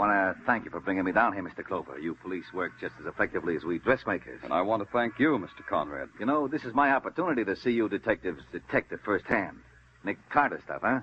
Want 0.02 0.36
to 0.36 0.46
thank 0.46 0.66
you 0.66 0.72
for 0.72 0.80
bringing 0.80 1.04
me 1.04 1.12
down 1.12 1.32
here, 1.32 1.44
Mr. 1.44 1.64
Clover. 1.64 2.00
You 2.00 2.16
police 2.16 2.46
work 2.56 2.72
just 2.82 2.96
as 3.00 3.06
effectively 3.06 3.56
as 3.56 3.64
we 3.64 3.78
dressmakers. 3.78 4.40
And 4.44 4.52
I 4.52 4.62
want 4.62 4.82
to 4.82 4.92
thank 4.92 5.20
you, 5.20 5.38
Mr. 5.38 5.64
Conrad. 5.70 6.10
You 6.20 6.26
know, 6.26 6.48
this 6.48 6.64
is 6.64 6.74
my 6.74 6.92
opportunity 6.92 7.46
to 7.46 7.56
see 7.56 7.70
you 7.70 7.88
detectives 7.88 8.42
detect 8.52 8.92
it 8.92 9.02
firsthand. 9.06 9.58
Nick 10.04 10.18
Carter 10.32 10.60
stuff, 10.64 10.82
huh? 10.84 11.02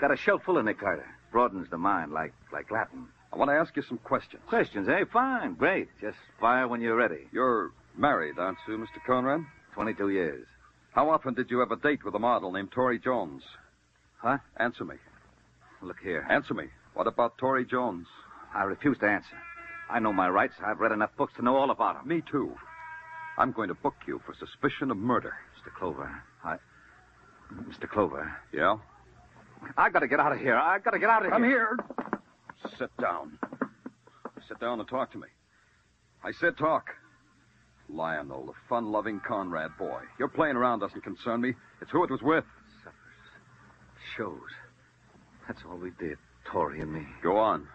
Got 0.00 0.10
a 0.10 0.16
shelf 0.16 0.42
full 0.42 0.58
of 0.58 0.64
Nick 0.64 0.80
Carter. 0.80 1.06
Broadens 1.30 1.70
the 1.70 1.78
mind 1.78 2.10
like 2.10 2.32
like 2.52 2.72
Latin. 2.72 3.06
I 3.32 3.36
want 3.36 3.50
to 3.50 3.54
ask 3.54 3.76
you 3.76 3.82
some 3.82 3.98
questions. 3.98 4.42
Questions, 4.48 4.88
eh? 4.88 5.04
Fine, 5.12 5.54
great. 5.54 5.88
Just 6.00 6.18
fire 6.40 6.66
when 6.66 6.80
you're 6.80 6.96
ready. 6.96 7.28
You're 7.30 7.70
married, 7.96 8.36
aren't 8.36 8.58
you, 8.66 8.76
Mr. 8.78 9.00
Conrad? 9.06 9.44
22 9.74 10.08
years. 10.08 10.46
How 10.90 11.08
often 11.08 11.34
did 11.34 11.52
you 11.52 11.60
have 11.60 11.70
a 11.70 11.76
date 11.76 12.04
with 12.04 12.16
a 12.16 12.18
model 12.18 12.50
named 12.50 12.72
Tori 12.72 12.98
Jones? 12.98 13.44
Huh? 14.16 14.38
Answer 14.56 14.84
me. 14.84 14.96
Look 15.82 15.98
here. 16.02 16.26
Answer 16.28 16.54
me. 16.54 16.64
What 16.94 17.06
about 17.06 17.38
Tori 17.38 17.64
Jones? 17.64 18.08
I 18.54 18.64
refuse 18.64 18.98
to 18.98 19.06
answer. 19.06 19.36
I 19.88 19.98
know 19.98 20.12
my 20.12 20.28
rights. 20.28 20.54
I've 20.64 20.80
read 20.80 20.92
enough 20.92 21.10
books 21.16 21.32
to 21.36 21.42
know 21.42 21.56
all 21.56 21.70
about 21.70 21.96
them. 21.98 22.08
Me 22.08 22.22
too. 22.30 22.54
I'm 23.38 23.52
going 23.52 23.68
to 23.68 23.74
book 23.74 23.94
you 24.06 24.20
for 24.26 24.34
suspicion 24.34 24.90
of 24.90 24.96
murder. 24.96 25.34
Mr. 25.56 25.72
Clover, 25.74 26.10
I. 26.44 26.56
Mr. 27.68 27.88
Clover, 27.88 28.32
Yeah? 28.52 28.76
I've 29.76 29.92
gotta 29.92 30.08
get 30.08 30.20
out 30.20 30.32
of 30.32 30.38
here. 30.38 30.56
I've 30.56 30.82
gotta 30.84 30.98
get 30.98 31.10
out 31.10 31.24
of 31.26 31.32
Come 31.32 31.44
here. 31.44 31.76
Come 31.76 32.20
here. 32.62 32.70
Sit 32.78 32.96
down. 32.98 33.38
Sit 34.48 34.58
down 34.58 34.80
and 34.80 34.88
talk 34.88 35.12
to 35.12 35.18
me. 35.18 35.26
I 36.24 36.32
said 36.32 36.56
talk. 36.56 36.90
Lionel, 37.88 38.46
the 38.46 38.52
fun 38.68 38.90
loving 38.92 39.20
Conrad 39.26 39.72
boy. 39.78 40.00
Your 40.18 40.28
playing 40.28 40.56
around 40.56 40.78
doesn't 40.78 41.02
concern 41.02 41.40
me. 41.42 41.54
It's 41.82 41.90
who 41.90 42.04
it 42.04 42.10
was 42.10 42.22
with. 42.22 42.44
Suffers. 42.84 42.94
It 43.96 44.16
shows. 44.16 44.50
That's 45.46 45.60
all 45.68 45.76
we 45.76 45.90
did, 45.98 46.16
Tori 46.50 46.80
and 46.80 46.92
me. 46.92 47.06
Go 47.22 47.36
on. 47.36 47.66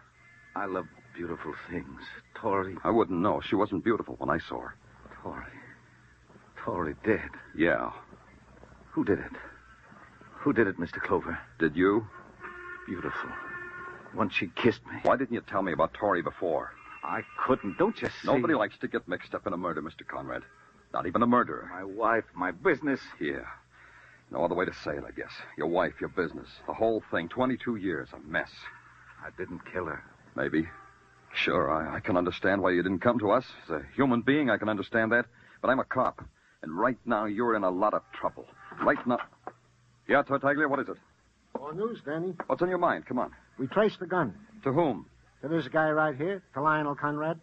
I 0.55 0.65
love 0.65 0.85
beautiful 1.15 1.53
things. 1.69 2.01
Tori, 2.35 2.77
I 2.83 2.89
wouldn't 2.91 3.19
know. 3.19 3.41
She 3.41 3.55
wasn't 3.55 3.83
beautiful 3.83 4.15
when 4.17 4.29
I 4.29 4.39
saw 4.39 4.61
her. 4.61 4.75
Tori. 5.21 5.43
Tori 6.63 6.95
dead. 7.03 7.29
Yeah. 7.57 7.91
Who 8.91 9.03
did 9.03 9.19
it? 9.19 9.31
Who 10.39 10.53
did 10.53 10.67
it, 10.67 10.77
Mr. 10.79 11.01
Clover? 11.01 11.37
Did 11.59 11.75
you? 11.75 12.07
Beautiful. 12.87 13.29
Once 14.15 14.33
she 14.33 14.47
kissed 14.55 14.85
me. 14.85 14.99
Why 15.03 15.17
didn't 15.17 15.33
you 15.33 15.41
tell 15.41 15.61
me 15.61 15.73
about 15.73 15.93
Tori 15.93 16.21
before? 16.21 16.71
I 17.03 17.21
couldn't. 17.45 17.77
Don't 17.77 17.99
you 18.01 18.07
see? 18.07 18.27
Nobody 18.27 18.53
likes 18.53 18.77
to 18.79 18.87
get 18.87 19.07
mixed 19.07 19.35
up 19.35 19.45
in 19.45 19.53
a 19.53 19.57
murder, 19.57 19.81
Mr. 19.81 20.07
Conrad. 20.07 20.43
Not 20.93 21.07
even 21.07 21.21
a 21.21 21.27
murderer. 21.27 21.69
My 21.71 21.83
wife, 21.83 22.23
my 22.33 22.51
business. 22.51 23.01
Yeah. 23.19 23.45
No 24.31 24.43
other 24.45 24.55
way 24.55 24.65
to 24.65 24.73
say 24.73 24.91
it, 24.91 25.03
I 25.05 25.11
guess. 25.11 25.31
Your 25.57 25.67
wife, 25.67 25.93
your 25.99 26.09
business. 26.09 26.47
The 26.67 26.73
whole 26.73 27.03
thing. 27.11 27.27
22 27.27 27.75
years. 27.75 28.09
A 28.13 28.19
mess. 28.19 28.49
I 29.23 29.29
didn't 29.37 29.61
kill 29.71 29.85
her. 29.85 30.03
Maybe. 30.35 30.67
Sure, 31.33 31.71
I, 31.71 31.97
I 31.97 31.99
can 31.99 32.17
understand 32.17 32.61
why 32.61 32.71
you 32.71 32.83
didn't 32.83 32.99
come 32.99 33.19
to 33.19 33.31
us. 33.31 33.45
As 33.65 33.71
a 33.71 33.81
human 33.95 34.21
being, 34.21 34.49
I 34.49 34.57
can 34.57 34.69
understand 34.69 35.11
that. 35.11 35.25
But 35.61 35.69
I'm 35.69 35.79
a 35.79 35.83
cop. 35.83 36.23
And 36.61 36.77
right 36.77 36.97
now, 37.05 37.25
you're 37.25 37.55
in 37.55 37.63
a 37.63 37.69
lot 37.69 37.93
of 37.93 38.01
trouble. 38.13 38.45
Right 38.81 39.05
now. 39.05 39.19
Yeah, 40.07 40.21
Tartaglia, 40.23 40.67
what 40.67 40.79
is 40.79 40.89
it? 40.89 40.97
More 41.57 41.73
news, 41.73 41.99
Danny. 42.05 42.33
What's 42.47 42.61
on 42.61 42.69
your 42.69 42.77
mind? 42.77 43.05
Come 43.05 43.19
on. 43.19 43.31
We 43.57 43.67
traced 43.67 43.99
the 43.99 44.05
gun. 44.05 44.33
To 44.63 44.71
whom? 44.71 45.05
To 45.41 45.47
this 45.47 45.67
guy 45.67 45.89
right 45.89 46.15
here, 46.15 46.41
to 46.53 46.61
Lionel 46.61 46.95
Conrad. 46.95 47.39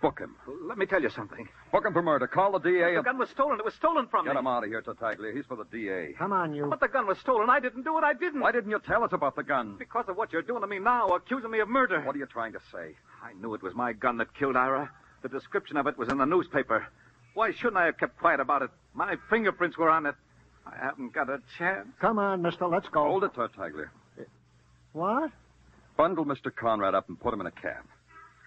Book 0.00 0.18
him. 0.18 0.36
Let 0.66 0.78
me 0.78 0.86
tell 0.86 1.02
you 1.02 1.10
something. 1.10 1.48
Book 1.72 1.86
him 1.86 1.94
for 1.94 2.02
murder. 2.02 2.26
Call 2.26 2.52
the 2.52 2.58
DA 2.58 2.80
The 2.92 2.96
and... 2.96 3.04
gun 3.04 3.18
was 3.18 3.30
stolen. 3.30 3.58
It 3.58 3.64
was 3.64 3.72
stolen 3.74 4.06
from 4.08 4.26
Get 4.26 4.34
me. 4.34 4.40
him 4.40 4.46
out 4.46 4.62
of 4.62 4.68
here, 4.68 4.82
Tartaglia. 4.82 5.32
He's 5.34 5.46
for 5.46 5.56
the 5.56 5.64
DA. 5.64 6.12
Come 6.18 6.30
on, 6.32 6.54
you. 6.54 6.66
But 6.66 6.80
the 6.80 6.88
gun 6.88 7.06
was 7.06 7.16
stolen. 7.18 7.48
I 7.48 7.60
didn't 7.60 7.82
do 7.84 7.96
it. 7.96 8.04
I 8.04 8.12
didn't. 8.12 8.40
Why 8.40 8.52
didn't 8.52 8.70
you 8.70 8.78
tell 8.86 9.02
us 9.02 9.10
about 9.12 9.36
the 9.36 9.42
gun? 9.42 9.76
Because 9.78 10.04
of 10.08 10.16
what 10.18 10.32
you're 10.34 10.42
doing 10.42 10.60
to 10.60 10.66
me 10.66 10.78
now, 10.78 11.08
accusing 11.08 11.50
me 11.50 11.60
of 11.60 11.68
murder. 11.68 12.02
What 12.02 12.14
are 12.14 12.18
you 12.18 12.26
trying 12.26 12.52
to 12.52 12.60
say? 12.70 12.94
I 13.24 13.32
knew 13.40 13.54
it 13.54 13.62
was 13.62 13.74
my 13.74 13.94
gun 13.94 14.18
that 14.18 14.34
killed 14.34 14.54
Ira. 14.56 14.90
The 15.22 15.30
description 15.30 15.78
of 15.78 15.86
it 15.86 15.96
was 15.96 16.10
in 16.10 16.18
the 16.18 16.26
newspaper. 16.26 16.86
Why 17.34 17.52
shouldn't 17.52 17.78
I 17.78 17.86
have 17.86 17.96
kept 17.96 18.18
quiet 18.18 18.40
about 18.40 18.60
it? 18.60 18.70
My 18.92 19.16
fingerprints 19.30 19.78
were 19.78 19.88
on 19.88 20.04
it. 20.04 20.14
I 20.66 20.76
haven't 20.76 21.14
got 21.14 21.30
a 21.30 21.38
chance. 21.56 21.88
Come 22.00 22.18
on, 22.18 22.42
mister. 22.42 22.66
Let's 22.66 22.88
go. 22.88 23.04
Hold 23.04 23.24
it, 23.24 23.34
Tartaglia. 23.34 23.86
What? 24.92 25.30
Bundle 25.96 26.26
Mr. 26.26 26.54
Conrad 26.54 26.94
up 26.94 27.08
and 27.08 27.18
put 27.18 27.32
him 27.32 27.40
in 27.40 27.46
a 27.46 27.50
cab. 27.50 27.84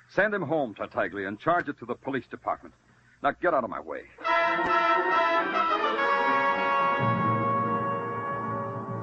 Send 0.09 0.33
him 0.33 0.43
home, 0.43 0.75
Tartaglia, 0.75 1.27
and 1.27 1.39
charge 1.39 1.67
it 1.67 1.79
to 1.79 1.85
the 1.85 1.95
police 1.95 2.27
department. 2.29 2.75
Now 3.25 3.31
get 3.41 3.55
out 3.55 3.63
of 3.63 3.71
my 3.71 3.79
way. 3.79 4.01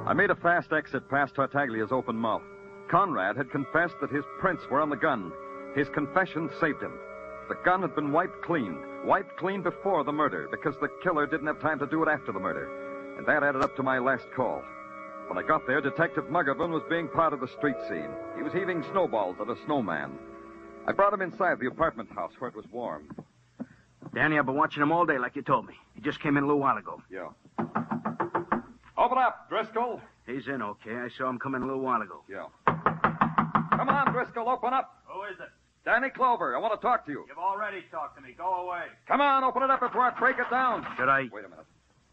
I 0.06 0.12
made 0.14 0.30
a 0.30 0.36
fast 0.36 0.72
exit 0.72 1.10
past 1.10 1.34
Tartaglia's 1.34 1.90
open 1.90 2.14
mouth. 2.14 2.44
Conrad 2.88 3.36
had 3.36 3.50
confessed 3.50 3.96
that 4.00 4.12
his 4.12 4.22
prints 4.38 4.62
were 4.70 4.80
on 4.80 4.90
the 4.90 4.96
gun. 4.96 5.32
His 5.74 5.88
confession 5.88 6.48
saved 6.60 6.80
him. 6.80 6.92
The 7.48 7.56
gun 7.64 7.82
had 7.82 7.96
been 7.96 8.12
wiped 8.12 8.40
clean, 8.42 8.78
wiped 9.04 9.36
clean 9.38 9.60
before 9.60 10.04
the 10.04 10.12
murder, 10.12 10.46
because 10.52 10.76
the 10.80 10.90
killer 11.02 11.26
didn't 11.26 11.48
have 11.48 11.60
time 11.60 11.80
to 11.80 11.86
do 11.88 12.04
it 12.04 12.08
after 12.08 12.30
the 12.30 12.38
murder. 12.38 13.16
And 13.18 13.26
that 13.26 13.42
added 13.42 13.62
up 13.62 13.74
to 13.74 13.82
my 13.82 13.98
last 13.98 14.28
call. 14.36 14.62
When 15.26 15.36
I 15.36 15.42
got 15.42 15.66
there, 15.66 15.80
Detective 15.80 16.26
Muggavan 16.26 16.70
was 16.70 16.84
being 16.88 17.08
part 17.08 17.32
of 17.32 17.40
the 17.40 17.48
street 17.58 17.74
scene. 17.88 18.10
He 18.36 18.44
was 18.44 18.52
heaving 18.52 18.84
snowballs 18.92 19.38
at 19.40 19.50
a 19.50 19.56
snowman. 19.64 20.16
I 20.86 20.92
brought 20.92 21.12
him 21.12 21.22
inside 21.22 21.58
the 21.58 21.66
apartment 21.66 22.08
house 22.12 22.34
where 22.38 22.50
it 22.50 22.54
was 22.54 22.66
warm. 22.70 23.08
Danny, 24.14 24.38
I've 24.38 24.44
been 24.46 24.54
watching 24.56 24.82
him 24.82 24.92
all 24.92 25.06
day, 25.06 25.18
like 25.18 25.36
you 25.36 25.42
told 25.42 25.66
me. 25.66 25.74
He 25.94 26.00
just 26.00 26.20
came 26.20 26.36
in 26.36 26.44
a 26.44 26.46
little 26.46 26.60
while 26.60 26.76
ago. 26.76 27.02
Yeah. 27.10 27.28
Open 28.98 29.18
up, 29.18 29.48
Driscoll. 29.48 30.00
He's 30.26 30.46
in, 30.48 30.60
okay. 30.62 30.94
I 30.94 31.08
saw 31.08 31.28
him 31.30 31.38
come 31.38 31.54
in 31.54 31.62
a 31.62 31.66
little 31.66 31.80
while 31.80 32.02
ago. 32.02 32.22
Yeah. 32.28 32.46
Come 32.66 33.88
on, 33.88 34.12
Driscoll, 34.12 34.48
open 34.48 34.74
up. 34.74 35.02
Who 35.06 35.22
is 35.24 35.40
it? 35.40 35.48
Danny 35.84 36.10
Clover, 36.10 36.54
I 36.54 36.60
want 36.60 36.78
to 36.78 36.84
talk 36.84 37.06
to 37.06 37.10
you. 37.12 37.24
You've 37.26 37.38
already 37.38 37.82
talked 37.90 38.16
to 38.16 38.22
me. 38.22 38.34
Go 38.36 38.66
away. 38.68 38.84
Come 39.08 39.20
on, 39.20 39.42
open 39.44 39.62
it 39.62 39.70
up 39.70 39.80
before 39.80 40.02
I 40.02 40.10
break 40.16 40.38
it 40.38 40.48
down. 40.50 40.86
Should 40.96 41.08
I? 41.08 41.22
Wait 41.32 41.44
a 41.44 41.48
minute. 41.48 41.66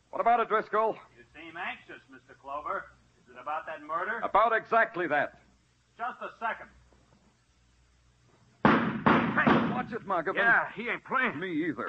What 0.09 0.21
about 0.21 0.39
it, 0.39 0.47
Driscoll? 0.47 0.95
You 1.15 1.23
seem 1.35 1.53
anxious, 1.55 2.01
Mr. 2.09 2.33
Clover. 2.41 2.85
Is 3.21 3.35
it 3.35 3.39
about 3.39 3.67
that 3.67 3.83
murder? 3.85 4.21
About 4.23 4.53
exactly 4.53 5.05
that. 5.07 5.41
Just 5.97 6.17
a 6.21 6.29
second. 6.39 6.69
Watch 9.79 9.93
it, 9.93 10.05
Muggavan. 10.05 10.35
Yeah, 10.35 10.63
he 10.75 10.89
ain't 10.89 11.05
playing. 11.05 11.39
Me 11.39 11.47
either. 11.69 11.85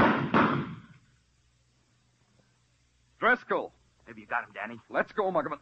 Driscoll, 3.19 3.73
Have 4.07 4.17
you 4.17 4.27
got 4.29 4.45
him, 4.45 4.51
Danny? 4.55 4.79
let's 4.89 5.11
go, 5.11 5.25
Muggavan. 5.33 5.59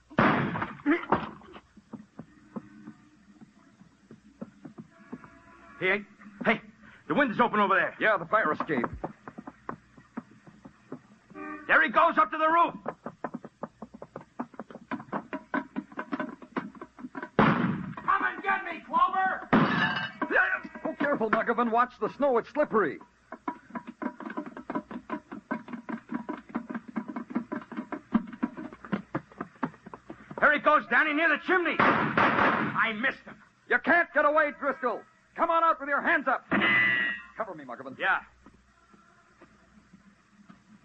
He 5.80 5.86
ain't. 5.86 6.04
Hey, 6.44 6.60
the 7.06 7.14
window's 7.14 7.40
open 7.40 7.60
over 7.60 7.74
there. 7.74 7.94
Yeah, 8.00 8.16
the 8.16 8.26
fire 8.26 8.52
escape. 8.52 8.84
There 11.66 11.82
he 11.82 11.90
goes 11.90 12.16
up 12.18 12.30
to 12.30 12.38
the 12.38 12.48
roof. 12.48 12.74
Careful, 21.18 21.36
Muggavan. 21.36 21.72
Watch 21.72 21.92
the 22.00 22.10
snow. 22.16 22.38
It's 22.38 22.48
slippery. 22.50 22.98
There 30.40 30.52
he 30.52 30.60
goes, 30.60 30.84
Danny, 30.88 31.12
near 31.14 31.28
the 31.28 31.38
chimney. 31.44 31.74
I 31.80 32.92
missed 33.00 33.18
him. 33.24 33.34
You 33.68 33.78
can't 33.84 34.08
get 34.14 34.24
away, 34.26 34.52
Driscoll. 34.60 35.00
Come 35.34 35.50
on 35.50 35.64
out 35.64 35.80
with 35.80 35.88
your 35.88 36.00
hands 36.00 36.28
up. 36.28 36.44
Cover 37.36 37.54
me, 37.56 37.64
Muggavan. 37.64 37.98
Yeah. 37.98 38.18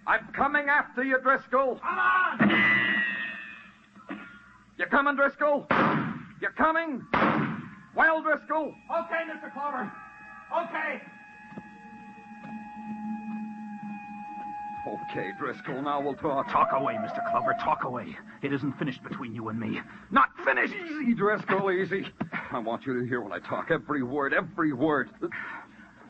I'm 0.07 0.27
coming 0.33 0.67
after 0.67 1.03
you, 1.03 1.19
Driscoll. 1.21 1.75
Come 1.75 1.99
on! 1.99 2.95
You 4.79 4.85
coming, 4.87 5.15
Driscoll? 5.15 5.67
You 6.41 6.49
coming? 6.57 7.05
Well, 7.95 8.23
Driscoll? 8.23 8.73
Okay, 8.89 9.21
Mr. 9.29 9.53
Clover. 9.53 9.91
Okay. 10.53 11.01
Okay, 14.85 15.31
Driscoll, 15.39 15.81
now 15.81 16.01
we'll 16.01 16.13
talk. 16.15 16.49
Talk 16.49 16.69
away, 16.73 16.95
Mr. 16.95 17.19
Clover. 17.31 17.55
Talk 17.59 17.83
away. 17.83 18.17
It 18.41 18.51
isn't 18.51 18.73
finished 18.77 19.01
between 19.03 19.33
you 19.33 19.49
and 19.49 19.59
me. 19.59 19.79
Not 20.11 20.29
finished. 20.43 20.73
Easy, 20.73 21.13
Driscoll, 21.13 21.71
easy. 21.71 22.05
I 22.51 22.59
want 22.59 22.85
you 22.85 22.99
to 22.99 23.07
hear 23.07 23.21
when 23.21 23.31
I 23.31 23.39
talk. 23.39 23.71
Every 23.71 24.03
word, 24.03 24.33
every 24.33 24.73
word. 24.73 25.09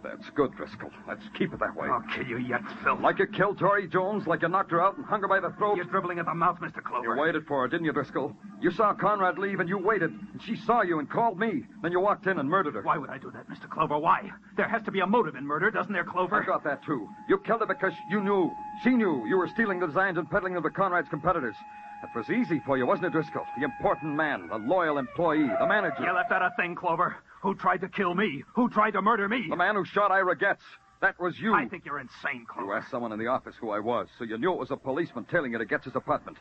That's 0.03 0.29
good, 0.35 0.53
Driscoll. 0.57 0.91
Let's 1.07 1.23
keep 1.37 1.53
it 1.53 1.59
that 1.59 1.75
way. 1.75 1.87
I'll 1.87 2.03
kill 2.13 2.27
you 2.27 2.37
yet, 2.37 2.61
Phil. 2.83 2.99
Like 2.99 3.19
you 3.19 3.27
killed 3.27 3.57
Tori 3.57 3.87
Jones, 3.87 4.27
like 4.27 4.41
you 4.41 4.49
knocked 4.49 4.71
her 4.71 4.81
out 4.81 4.97
and 4.97 5.05
hung 5.05 5.21
her 5.21 5.27
by 5.27 5.39
the 5.39 5.51
throat. 5.57 5.77
You're 5.77 5.85
dribbling 5.85 6.19
at 6.19 6.25
the 6.25 6.33
mouth, 6.33 6.59
Mr. 6.59 6.83
Clover. 6.83 7.15
You 7.15 7.21
waited 7.21 7.45
for 7.47 7.61
her, 7.61 7.67
didn't 7.69 7.85
you, 7.85 7.93
Driscoll? 7.93 8.35
You 8.61 8.71
saw 8.71 8.93
Conrad 8.93 9.39
leave 9.39 9.61
and 9.61 9.69
you 9.69 9.77
waited. 9.77 10.11
And 10.11 10.41
she 10.45 10.57
saw 10.57 10.81
you 10.81 10.99
and 10.99 11.09
called 11.09 11.39
me. 11.39 11.63
Then 11.81 11.91
you 11.91 12.01
walked 12.01 12.27
in 12.27 12.37
and 12.37 12.49
murdered 12.49 12.75
her. 12.75 12.81
Why 12.81 12.97
would 12.97 13.09
I 13.09 13.17
do 13.17 13.31
that, 13.31 13.49
Mr. 13.49 13.69
Clover? 13.69 13.97
Why? 13.97 14.29
There 14.57 14.67
has 14.67 14.83
to 14.83 14.91
be 14.91 14.99
a 14.99 15.07
motive 15.07 15.35
in 15.35 15.45
murder, 15.45 15.71
doesn't 15.71 15.93
there, 15.93 16.03
Clover? 16.03 16.43
I 16.43 16.45
got 16.45 16.63
that, 16.65 16.83
too. 16.83 17.07
You 17.29 17.37
killed 17.39 17.61
her 17.61 17.67
because 17.67 17.93
you 18.09 18.21
knew. 18.21 18.51
She 18.83 18.89
knew 18.89 19.25
you 19.25 19.37
were 19.37 19.47
stealing 19.47 19.79
the 19.79 19.87
designs 19.87 20.17
and 20.17 20.29
peddling 20.29 20.53
them 20.53 20.63
to 20.63 20.69
Conrad's 20.69 21.07
competitors. 21.09 21.55
That 22.01 22.13
was 22.13 22.29
easy 22.29 22.61
for 22.65 22.77
you, 22.77 22.85
wasn't 22.85 23.07
it, 23.07 23.11
Driscoll? 23.13 23.45
The 23.57 23.63
important 23.63 24.15
man, 24.15 24.49
the 24.49 24.57
loyal 24.57 24.97
employee, 24.97 25.47
the 25.59 25.65
manager. 25.65 26.03
You 26.03 26.11
left 26.13 26.33
out 26.33 26.41
a 26.41 26.51
thing, 26.57 26.75
Clover. 26.75 27.15
Who 27.43 27.53
tried 27.55 27.81
to 27.81 27.89
kill 27.89 28.15
me? 28.15 28.43
Who 28.55 28.69
tried 28.69 28.91
to 28.91 29.01
murder 29.01 29.27
me? 29.27 29.45
The 29.49 29.55
man 29.57 29.75
who 29.75 29.83
shot 29.83 30.11
Ira 30.11 30.37
Getz. 30.37 30.61
That 31.01 31.19
was 31.19 31.37
you. 31.37 31.53
I 31.53 31.67
think 31.67 31.85
you're 31.85 31.99
insane, 31.99 32.45
Clover. 32.49 32.67
You 32.71 32.73
asked 32.77 32.89
someone 32.89 33.11
in 33.11 33.19
the 33.19 33.27
office 33.27 33.53
who 33.59 33.71
I 33.71 33.79
was, 33.79 34.07
so 34.17 34.23
you 34.23 34.37
knew 34.37 34.53
it 34.53 34.57
was 34.59 34.71
a 34.71 34.77
policeman 34.77 35.25
tailing 35.25 35.51
you 35.51 35.57
to 35.57 35.65
Getz's 35.65 35.95
apartment. 35.95 36.37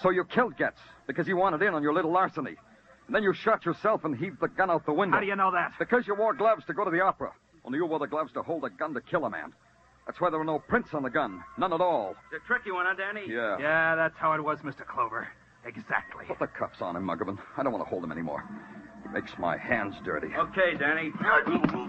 So 0.00 0.08
you 0.08 0.24
killed 0.24 0.56
Getz 0.56 0.80
because 1.06 1.26
he 1.26 1.34
wanted 1.34 1.60
in 1.60 1.74
on 1.74 1.82
your 1.82 1.92
little 1.92 2.10
larceny. 2.10 2.56
And 3.06 3.14
then 3.14 3.22
you 3.22 3.34
shot 3.34 3.66
yourself 3.66 4.04
and 4.06 4.16
heaved 4.16 4.40
the 4.40 4.48
gun 4.48 4.70
out 4.70 4.86
the 4.86 4.94
window. 4.94 5.16
How 5.16 5.20
do 5.20 5.26
you 5.26 5.36
know 5.36 5.52
that? 5.52 5.72
Because 5.78 6.06
you 6.06 6.14
wore 6.14 6.32
gloves 6.32 6.64
to 6.68 6.72
go 6.72 6.84
to 6.86 6.90
the 6.90 7.00
opera. 7.02 7.32
Only 7.66 7.76
you 7.76 7.84
wore 7.84 7.98
the 7.98 8.06
gloves 8.06 8.32
to 8.32 8.42
hold 8.42 8.64
a 8.64 8.70
gun 8.70 8.94
to 8.94 9.02
kill 9.02 9.26
a 9.26 9.30
man. 9.30 9.52
That's 10.06 10.20
why 10.22 10.30
there 10.30 10.38
were 10.38 10.44
no 10.46 10.58
prints 10.58 10.94
on 10.94 11.02
the 11.02 11.10
gun. 11.10 11.42
None 11.58 11.74
at 11.74 11.82
all. 11.82 12.16
It's 12.32 12.42
a 12.42 12.46
tricky 12.46 12.70
one, 12.70 12.86
huh, 12.88 12.94
Danny? 12.94 13.26
Yeah. 13.28 13.58
Yeah, 13.60 13.94
that's 13.94 14.16
how 14.16 14.32
it 14.32 14.42
was, 14.42 14.60
Mr. 14.60 14.86
Clover. 14.86 15.28
Exactly. 15.66 16.24
Put 16.26 16.38
the 16.38 16.46
cuffs 16.46 16.80
on 16.80 16.96
him, 16.96 17.04
Muggavan. 17.04 17.38
I 17.58 17.62
don't 17.62 17.72
want 17.72 17.84
to 17.84 17.90
hold 17.90 18.02
him 18.04 18.12
anymore. 18.12 18.42
He 19.16 19.22
makes 19.22 19.38
my 19.38 19.56
hands 19.56 19.94
dirty. 20.04 20.28
Okay, 20.36 20.74
Danny. 20.78 21.10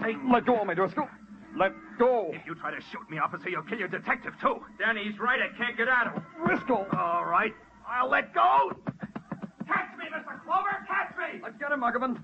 Hey, 0.02 0.16
let 0.32 0.46
go 0.46 0.60
of 0.60 0.66
me, 0.66 0.74
Driscoll. 0.74 1.08
Let 1.56 1.72
go. 1.98 2.30
If 2.32 2.46
you 2.46 2.54
try 2.54 2.70
to 2.70 2.80
shoot 2.90 3.08
me, 3.10 3.18
officer, 3.18 3.50
you'll 3.50 3.64
kill 3.64 3.78
your 3.78 3.88
detective, 3.88 4.32
too. 4.40 4.64
Danny, 4.78 5.04
he's 5.04 5.18
right. 5.18 5.38
I 5.42 5.54
can't 5.56 5.76
get 5.76 5.88
at 5.88 6.06
him. 6.06 6.24
Driscoll. 6.46 6.86
All 6.92 7.26
right. 7.26 7.52
I'll 7.86 8.08
let 8.08 8.32
go. 8.32 8.72
Catch 9.66 9.98
me, 9.98 10.04
Mr. 10.10 10.42
Clover. 10.44 10.86
Catch 10.88 11.16
me. 11.18 11.40
Let's 11.42 11.58
get 11.58 11.70
him, 11.70 11.80
Muggavan. 11.80 12.18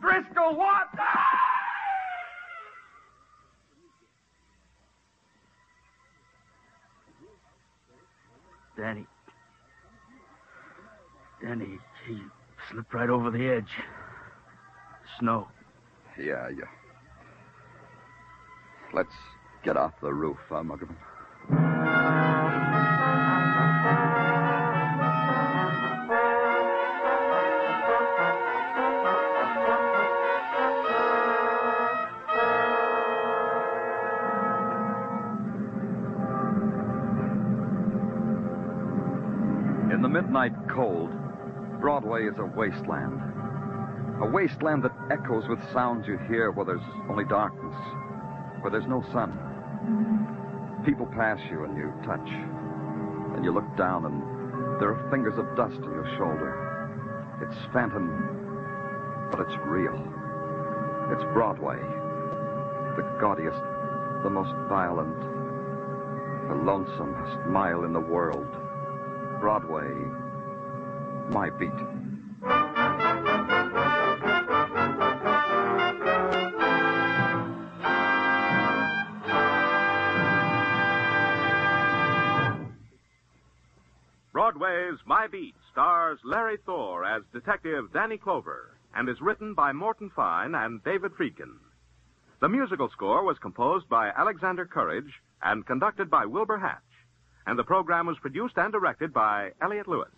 Driscoll, 0.00 0.56
what? 0.56 0.88
Danny. 8.76 9.06
Danny, 11.40 11.78
he 12.06 12.20
slipped 12.72 12.94
right 12.94 13.10
over 13.10 13.30
the 13.30 13.48
edge. 13.48 13.68
Snow. 15.18 15.48
Yeah, 16.18 16.48
yeah. 16.48 16.64
Let's 18.92 19.14
get 19.64 19.76
off 19.76 19.92
the 20.00 20.12
roof, 20.12 20.38
huh, 20.48 20.62
Muggavan? 20.62 20.96
In 39.92 40.00
the 40.00 40.08
midnight 40.08 40.52
cold, 40.68 41.10
Broadway 42.12 42.28
is 42.28 42.38
a 42.38 42.44
wasteland. 42.44 43.22
A 44.20 44.26
wasteland 44.26 44.84
that 44.84 44.92
echoes 45.10 45.48
with 45.48 45.58
sounds 45.72 46.06
you 46.06 46.18
hear 46.28 46.50
where 46.50 46.66
there's 46.66 46.84
only 47.08 47.24
darkness, 47.24 47.74
where 48.60 48.70
there's 48.70 48.86
no 48.86 49.02
sun. 49.12 49.32
People 50.84 51.06
pass 51.06 51.40
you 51.50 51.64
and 51.64 51.74
you 51.74 51.90
touch, 52.04 52.28
and 53.34 53.42
you 53.42 53.50
look 53.50 53.64
down 53.78 54.04
and 54.04 54.20
there 54.78 54.92
are 54.92 55.10
fingers 55.10 55.38
of 55.38 55.56
dust 55.56 55.80
on 55.80 55.90
your 55.90 56.04
shoulder. 56.18 56.52
It's 57.40 57.56
phantom, 57.72 59.30
but 59.30 59.40
it's 59.40 59.56
real. 59.64 59.96
It's 61.16 61.24
Broadway, 61.32 61.80
the 62.94 63.08
gaudiest, 63.18 63.64
the 64.22 64.28
most 64.28 64.52
violent, 64.68 65.18
the 66.48 66.60
lonesomest 66.60 67.46
mile 67.46 67.84
in 67.84 67.94
the 67.94 68.00
world. 68.00 68.52
Broadway, 69.40 69.88
my 71.30 71.48
beat. 71.48 72.01
My 85.04 85.26
Beat 85.26 85.56
stars 85.70 86.20
Larry 86.24 86.58
Thor 86.64 87.04
as 87.04 87.22
Detective 87.32 87.92
Danny 87.92 88.18
Clover 88.18 88.76
and 88.94 89.08
is 89.08 89.20
written 89.20 89.52
by 89.52 89.72
Morton 89.72 90.10
Fine 90.14 90.54
and 90.54 90.82
David 90.84 91.12
Friedkin. 91.12 91.58
The 92.40 92.48
musical 92.48 92.88
score 92.88 93.24
was 93.24 93.38
composed 93.38 93.88
by 93.88 94.10
Alexander 94.10 94.64
Courage 94.64 95.12
and 95.42 95.66
conducted 95.66 96.08
by 96.08 96.26
Wilbur 96.26 96.58
Hatch, 96.58 96.78
and 97.46 97.58
the 97.58 97.64
program 97.64 98.06
was 98.06 98.18
produced 98.20 98.56
and 98.56 98.72
directed 98.72 99.12
by 99.12 99.50
Elliott 99.60 99.88
Lewis. 99.88 100.10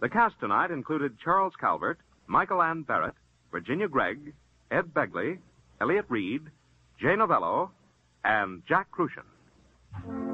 The 0.00 0.08
cast 0.08 0.40
tonight 0.40 0.72
included 0.72 1.18
Charles 1.22 1.54
Calvert, 1.60 1.98
Michael 2.26 2.62
Ann 2.62 2.82
Barrett, 2.82 3.14
Virginia 3.52 3.88
Gregg, 3.88 4.34
Ed 4.70 4.92
Begley, 4.92 5.38
Elliott 5.80 6.06
Reid, 6.08 6.42
Jay 7.00 7.14
Novello, 7.14 7.70
and 8.24 8.62
Jack 8.66 8.88
Kruschen. 8.90 10.27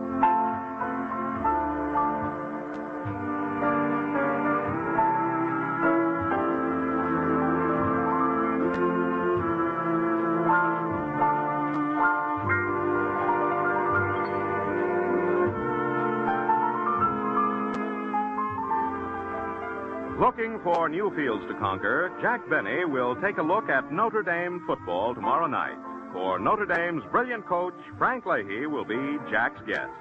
Looking 20.36 20.58
for 20.64 20.88
new 20.88 21.14
fields 21.14 21.44
to 21.46 21.54
conquer, 21.60 22.10
Jack 22.20 22.40
Benny 22.50 22.84
will 22.84 23.14
take 23.22 23.38
a 23.38 23.42
look 23.42 23.68
at 23.68 23.92
Notre 23.92 24.24
Dame 24.24 24.64
football 24.66 25.14
tomorrow 25.14 25.46
night. 25.46 25.78
For 26.12 26.40
Notre 26.40 26.66
Dame's 26.66 27.04
brilliant 27.12 27.46
coach, 27.46 27.78
Frank 27.98 28.26
Leahy, 28.26 28.66
will 28.66 28.84
be 28.84 29.16
Jack's 29.30 29.60
guest. 29.64 29.92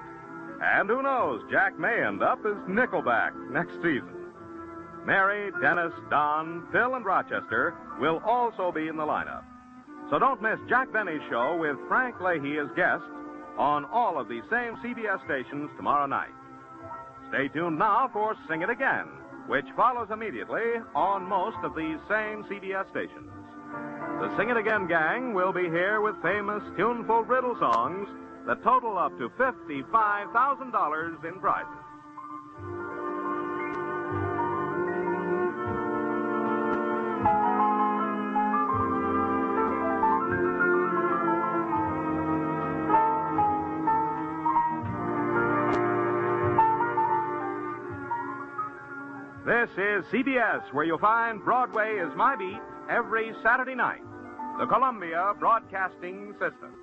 And 0.60 0.90
who 0.90 1.04
knows, 1.04 1.44
Jack 1.52 1.78
may 1.78 2.04
end 2.04 2.24
up 2.24 2.40
as 2.48 2.58
Nickelback 2.68 3.36
next 3.52 3.76
season. 3.76 4.34
Mary, 5.06 5.52
Dennis, 5.62 5.94
Don, 6.10 6.68
Phil, 6.72 6.96
and 6.96 7.06
Rochester 7.06 7.76
will 8.00 8.20
also 8.26 8.72
be 8.72 8.88
in 8.88 8.98
the 8.98 9.06
lineup. 9.06 9.44
So 10.10 10.18
don't 10.18 10.42
miss 10.42 10.58
Jack 10.68 10.92
Benny's 10.92 11.22
show 11.30 11.58
with 11.58 11.78
Frank 11.88 12.20
Leahy 12.20 12.58
as 12.58 12.70
guest 12.76 13.04
on 13.60 13.86
all 13.86 14.20
of 14.20 14.28
these 14.28 14.44
same 14.50 14.78
CBS 14.78 15.24
stations 15.26 15.70
tomorrow 15.78 16.08
night. 16.08 16.34
Stay 17.30 17.50
tuned 17.50 17.78
now 17.78 18.10
for 18.12 18.36
Sing 18.48 18.64
It 18.64 18.72
Again, 18.72 19.06
which 19.48 19.66
follows 19.76 20.08
immediately 20.12 20.80
on 20.96 21.28
most 21.28 21.58
of 21.64 21.76
these 21.76 21.98
same 22.10 22.44
CBS 22.46 22.90
stations. 22.90 23.32
The 24.20 24.36
Sing 24.38 24.50
It 24.50 24.58
Again 24.58 24.88
gang 24.88 25.34
will 25.34 25.52
be 25.52 25.64
here 25.64 26.02
with 26.02 26.22
famous 26.22 26.64
tuneful 26.78 27.24
riddle 27.24 27.56
songs 27.60 28.08
that 28.48 28.64
total 28.64 28.98
up 28.98 29.18
to 29.18 29.30
$55,000 29.30 31.26
in 31.26 31.40
prizes. 31.40 31.93
Is 49.78 50.06
CBS, 50.06 50.72
where 50.72 50.86
you'll 50.86 51.00
find 51.00 51.44
Broadway 51.44 51.98
is 51.98 52.14
My 52.16 52.36
Beat 52.36 52.60
every 52.90 53.34
Saturday 53.42 53.76
night. 53.76 54.02
The 54.60 54.68
Columbia 54.68 55.34
Broadcasting 55.40 56.34
System. 56.34 56.76